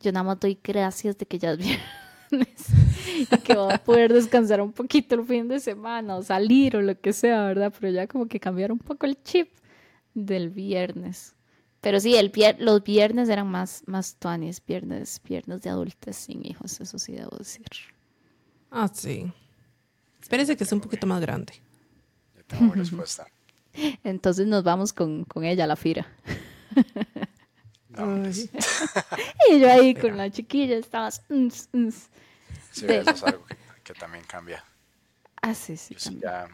[0.00, 1.58] yo nada más doy gracias de que ya es
[2.30, 2.66] viernes
[3.18, 6.82] y que voy a poder descansar un poquito el fin de semana o salir o
[6.82, 7.74] lo que sea, ¿verdad?
[7.80, 9.48] Pero ya como que cambiar un poco el chip
[10.14, 11.34] del viernes.
[11.82, 16.80] Pero sí, el los viernes eran más, más tuanis, viernes, viernes de adultos sin hijos,
[16.80, 17.66] eso sí debo decir.
[18.70, 19.30] Ah, sí.
[20.20, 21.54] Espérese que es un poquito más grande.
[22.36, 23.26] Ya tengo respuesta.
[24.04, 26.06] Entonces nos vamos con, con ella a la fira.
[29.50, 31.22] y yo ahí con la chiquilla estabas...
[31.28, 31.90] Mm, mm.
[32.70, 33.44] Sí, eso es algo
[33.82, 34.64] que, también cambia.
[35.42, 35.94] Ah, sí, sí.
[36.22, 36.48] Ya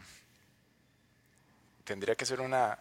[1.85, 2.79] tendría que ser una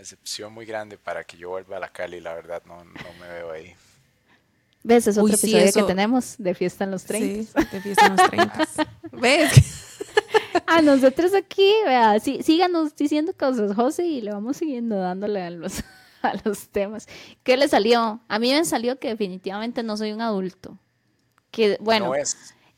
[0.00, 3.28] excepción muy grande para que yo vuelva a la Cali, la verdad no, no me
[3.28, 3.74] veo ahí.
[4.82, 5.06] ¿Ves?
[5.06, 7.60] Es otro episodio que tenemos de Fiesta en los 30.
[7.60, 8.68] Sí, de Fiesta en los 30.
[9.12, 9.88] ¿Ves?
[10.66, 15.50] a nosotros aquí, vea, sí, síganos diciendo cosas, José, y le vamos siguiendo dándole a
[15.50, 15.82] los,
[16.22, 17.06] a los temas.
[17.42, 18.20] ¿Qué le salió?
[18.28, 20.78] A mí me salió que definitivamente no soy un adulto.
[21.50, 22.12] Que, bueno,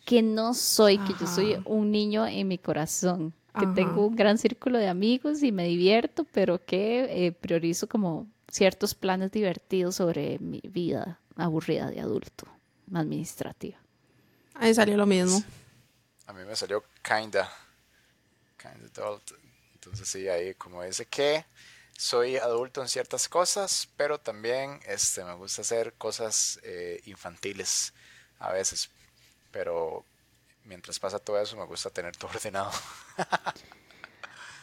[0.05, 4.39] que no soy, que yo soy un niño en mi corazón que tengo un gran
[4.39, 10.39] círculo de amigos y me divierto, pero que eh, priorizo como ciertos planes divertidos sobre
[10.39, 12.47] mi vida aburrida de adulto,
[12.93, 13.79] administrativa.
[14.55, 15.43] Ahí salió lo mismo.
[16.27, 17.51] A mí me salió kinda,
[18.57, 19.33] kinda adult.
[19.75, 21.45] Entonces sí, ahí como dice que
[21.97, 27.93] soy adulto en ciertas cosas, pero también este, me gusta hacer cosas eh, infantiles
[28.39, 28.91] a veces.
[29.51, 30.05] Pero
[30.65, 32.71] mientras pasa todo eso, me gusta tener todo ordenado.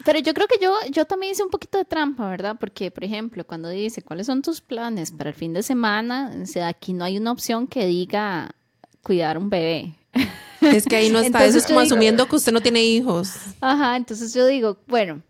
[0.06, 2.56] Pero yo creo que yo, yo también hice un poquito de trampa, ¿verdad?
[2.60, 6.46] Porque, por ejemplo, cuando dice cuáles son tus planes para el fin de semana, o
[6.46, 8.52] sea, aquí no hay una opción que diga
[9.04, 9.96] cuidar un bebé.
[10.62, 13.34] Es que ahí no está, eso es como asumiendo que usted no tiene hijos.
[13.62, 15.22] Ajá, entonces yo digo, bueno,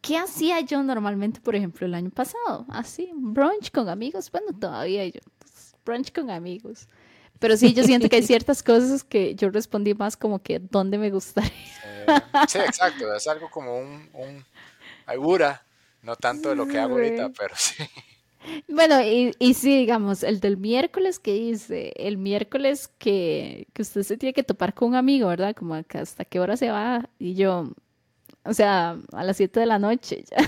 [0.00, 2.64] ¿qué hacía yo normalmente, por ejemplo, el año pasado?
[2.68, 6.86] Así, brunch con amigos, bueno, todavía yo, pues, brunch con amigos.
[7.38, 10.98] Pero sí, yo siento que hay ciertas cosas que yo respondí más como que dónde
[10.98, 11.50] me gustaría.
[12.48, 14.44] sí, exacto, es algo como un, un
[15.06, 15.62] augura,
[16.02, 17.84] no tanto de lo que hago ahorita, pero sí.
[18.68, 24.02] Bueno, y, y sí, digamos, el del miércoles que dice, el miércoles que, que usted
[24.02, 25.54] se tiene que topar con un amigo, ¿verdad?
[25.54, 27.72] Como hasta qué hora se va, y yo,
[28.44, 30.38] o sea, a las 7 de la noche ya.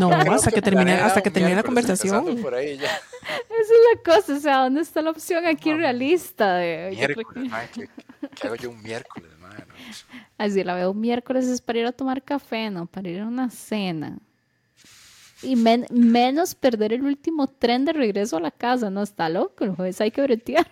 [0.00, 2.28] No, hasta que termine, hasta que termine la conversación.
[2.28, 2.42] Esa
[3.82, 6.56] es la cosa, o sea, ¿dónde está la opción aquí realista?
[6.56, 7.52] De, miércoles,
[8.34, 9.30] ¿qué, hago yo un miércoles,
[10.38, 13.26] Así la veo un miércoles es para ir a tomar café, no, para ir a
[13.26, 14.18] una cena.
[15.42, 19.74] Y menos perder el último tren de regreso a la casa, no está loco, el
[19.74, 20.70] jueves hay que bretear.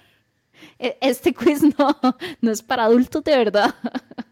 [0.79, 1.99] E, este quiz no,
[2.41, 3.75] no es para adultos de verdad.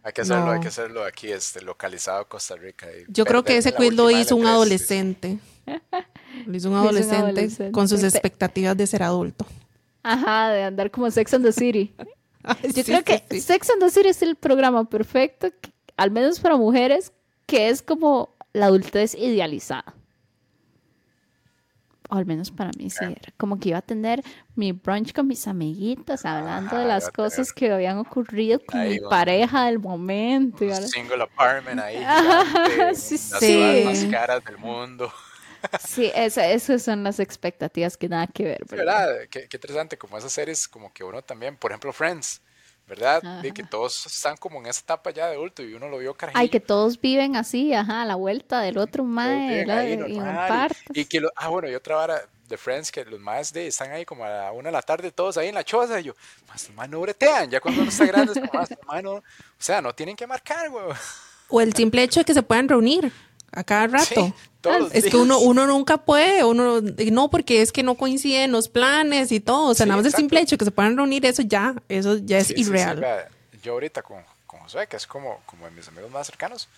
[0.02, 2.86] Hay que hacerlo, hay que hacerlo aquí, este, localizado Costa Rica.
[3.08, 5.38] Yo creo que ese quiz lo hizo un adolescente.
[6.46, 9.46] Lo hizo un adolescente, con sus expectativas de ser adulto.
[10.02, 11.94] Ajá, de andar como Sex and the City.
[12.74, 15.48] Yo creo que Sex and the City es el programa perfecto,
[15.96, 17.12] al menos para mujeres,
[17.46, 19.94] que es como la adultez idealizada.
[22.10, 24.22] o al menos para mí sí era, como que iba a tener
[24.54, 28.98] mi brunch con mis amiguitas, hablando de las cosas que habían ocurrido con Ahí mi
[29.00, 29.10] va.
[29.10, 30.64] pareja del momento.
[30.86, 33.82] Single apartment ahí, Ajá, gigante, sí, las sí.
[33.84, 35.12] más caras del mundo.
[35.86, 39.06] Sí, esa- esas son las expectativas que nada que ver, ¿verdad?
[39.08, 39.28] ¿verdad?
[39.30, 42.40] Qué, qué interesante, como esas series, como que uno también, por ejemplo, Friends,
[42.86, 43.22] ¿verdad?
[43.42, 46.14] De que todos están como en esa etapa ya de adulto y uno lo vio
[46.14, 46.40] carajillo.
[46.40, 49.66] Ay, que todos viven así, ajá, a la vuelta del otro mae,
[50.94, 53.66] y y, que lo- ah, bueno, y otra vara de Friends, que los más de
[53.66, 56.04] están ahí como a la una de la tarde, todos ahí en la choza, y
[56.04, 56.14] yo,
[56.48, 59.22] más más no bretean, ya cuando uno está grande, es como, más mano, o
[59.58, 60.86] sea, no tienen que marcar, güey.
[61.50, 63.12] O el simple hecho de que se puedan reunir
[63.52, 64.06] a cada rato.
[64.06, 68.52] Sí, todos Es que uno, uno nunca puede, uno no, porque es que no coinciden
[68.52, 69.68] los planes y todo.
[69.70, 70.20] O sea, Sí, nada más el exacto.
[70.22, 73.28] simple hecho que se puedan reunir, eso ya, eso ya es Sí, sí, sí, irreal.
[73.62, 76.68] yo ahorita con, con Josué, que es como, como de mis amigos más cercanos,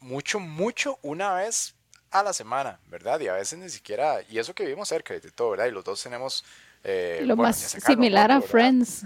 [0.00, 1.74] mucho, mucho una vez
[2.10, 3.20] a la semana, ¿verdad?
[3.20, 5.66] Y a veces ni siquiera, y eso que vivimos cerca y de todo, ¿verdad?
[5.66, 6.44] Y los dos tenemos...
[6.82, 8.40] eh, Lo bueno, más similar a.
[8.40, 9.02] Friends.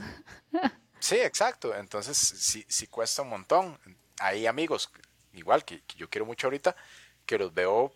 [1.01, 1.75] Sí, exacto.
[1.75, 3.79] Entonces, sí, sí cuesta un montón.
[4.21, 4.91] Hay amigos,
[5.35, 6.75] igual que, que yo quiero mucho ahorita,
[7.27, 7.93] que los veo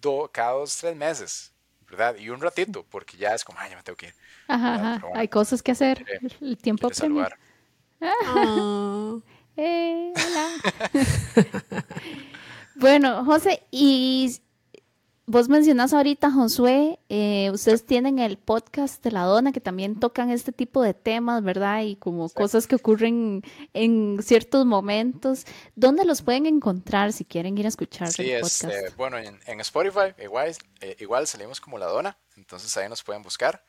[0.00, 1.52] do- cada dos, tres meses,
[1.88, 2.16] ¿verdad?
[2.16, 4.14] Y un ratito, porque ya es como, ay, ya me tengo que ir.
[4.48, 4.98] Ajá, ajá.
[5.00, 6.04] Bueno, Hay cosas que hacer.
[6.04, 7.24] quiere- El tiempo apremia.
[7.30, 7.38] saludar.
[8.00, 9.16] Ah.
[9.56, 10.48] Eh, hola.
[12.74, 14.40] bueno, José, y
[15.26, 20.30] vos mencionas ahorita, Josué, eh, ustedes tienen el podcast de la dona que también tocan
[20.30, 21.82] este tipo de temas, ¿verdad?
[21.82, 25.44] Y como cosas que ocurren en ciertos momentos.
[25.74, 28.96] ¿Dónde los pueden encontrar si quieren ir a escuchar Sí, el este, podcast?
[28.96, 33.22] bueno, en, en Spotify igual, eh, igual salimos como la dona, entonces ahí nos pueden
[33.22, 33.64] buscar.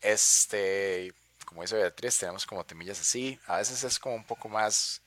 [0.00, 1.12] Este,
[1.44, 5.02] como dice Beatriz, tenemos como temillas así, a veces es como un poco más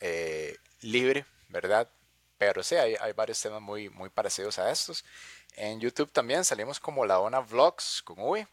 [0.00, 1.88] eh, libre, ¿verdad?
[2.38, 5.04] Pero sí, hay, hay varios temas muy, muy parecidos a estos.
[5.56, 8.46] En YouTube también salimos como la dona vlogs con V.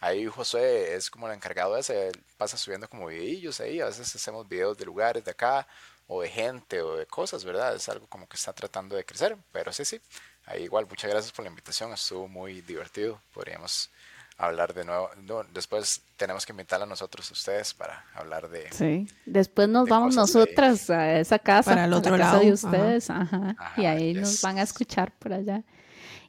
[0.00, 4.14] Ahí José es como el encargado de ese, pasa subiendo como videillos ahí, a veces
[4.14, 5.66] hacemos videos de lugares de acá,
[6.06, 7.74] o de gente, o de cosas, ¿verdad?
[7.76, 10.00] Es algo como que está tratando de crecer, pero sí, sí.
[10.46, 13.90] Ahí igual, muchas gracias por la invitación, estuvo muy divertido, podríamos
[14.38, 15.10] hablar de nuevo.
[15.26, 18.70] No, después tenemos que invitar a nosotros, a ustedes, para hablar de...
[18.72, 19.06] Sí.
[19.26, 22.44] Después nos de vamos nosotras a esa casa, Para el a otro la casa lado,
[22.44, 22.54] de ajá.
[22.54, 23.56] ustedes, ajá.
[23.76, 25.64] y ahí nos van a escuchar por allá.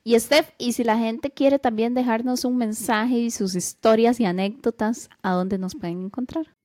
[0.03, 4.25] Y Steph, y si la gente quiere también dejarnos un mensaje y sus historias y
[4.25, 6.55] anécdotas, ¿a dónde nos pueden encontrar?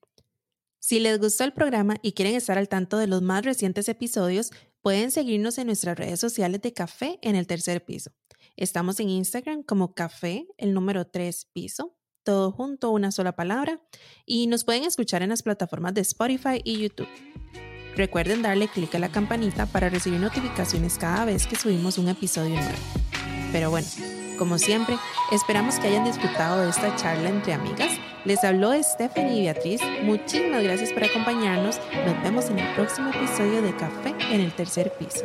[0.78, 4.51] Si les gustó el programa y quieren estar al tanto de los más recientes episodios,
[4.82, 8.12] pueden seguirnos en nuestras redes sociales de Café en el tercer piso.
[8.57, 13.80] Estamos en Instagram como Café, el número 3 piso, todo junto, una sola palabra,
[14.24, 17.09] y nos pueden escuchar en las plataformas de Spotify y YouTube.
[17.96, 22.55] Recuerden darle clic a la campanita para recibir notificaciones cada vez que subimos un episodio
[22.55, 22.78] nuevo.
[23.52, 23.86] Pero bueno,
[24.38, 24.96] como siempre,
[25.32, 27.92] esperamos que hayan disfrutado de esta charla entre amigas.
[28.24, 29.80] Les habló Stephanie y Beatriz.
[30.02, 31.78] Muchísimas gracias por acompañarnos.
[32.07, 35.24] Nos vemos en el próximo episodio de Café en el tercer piso.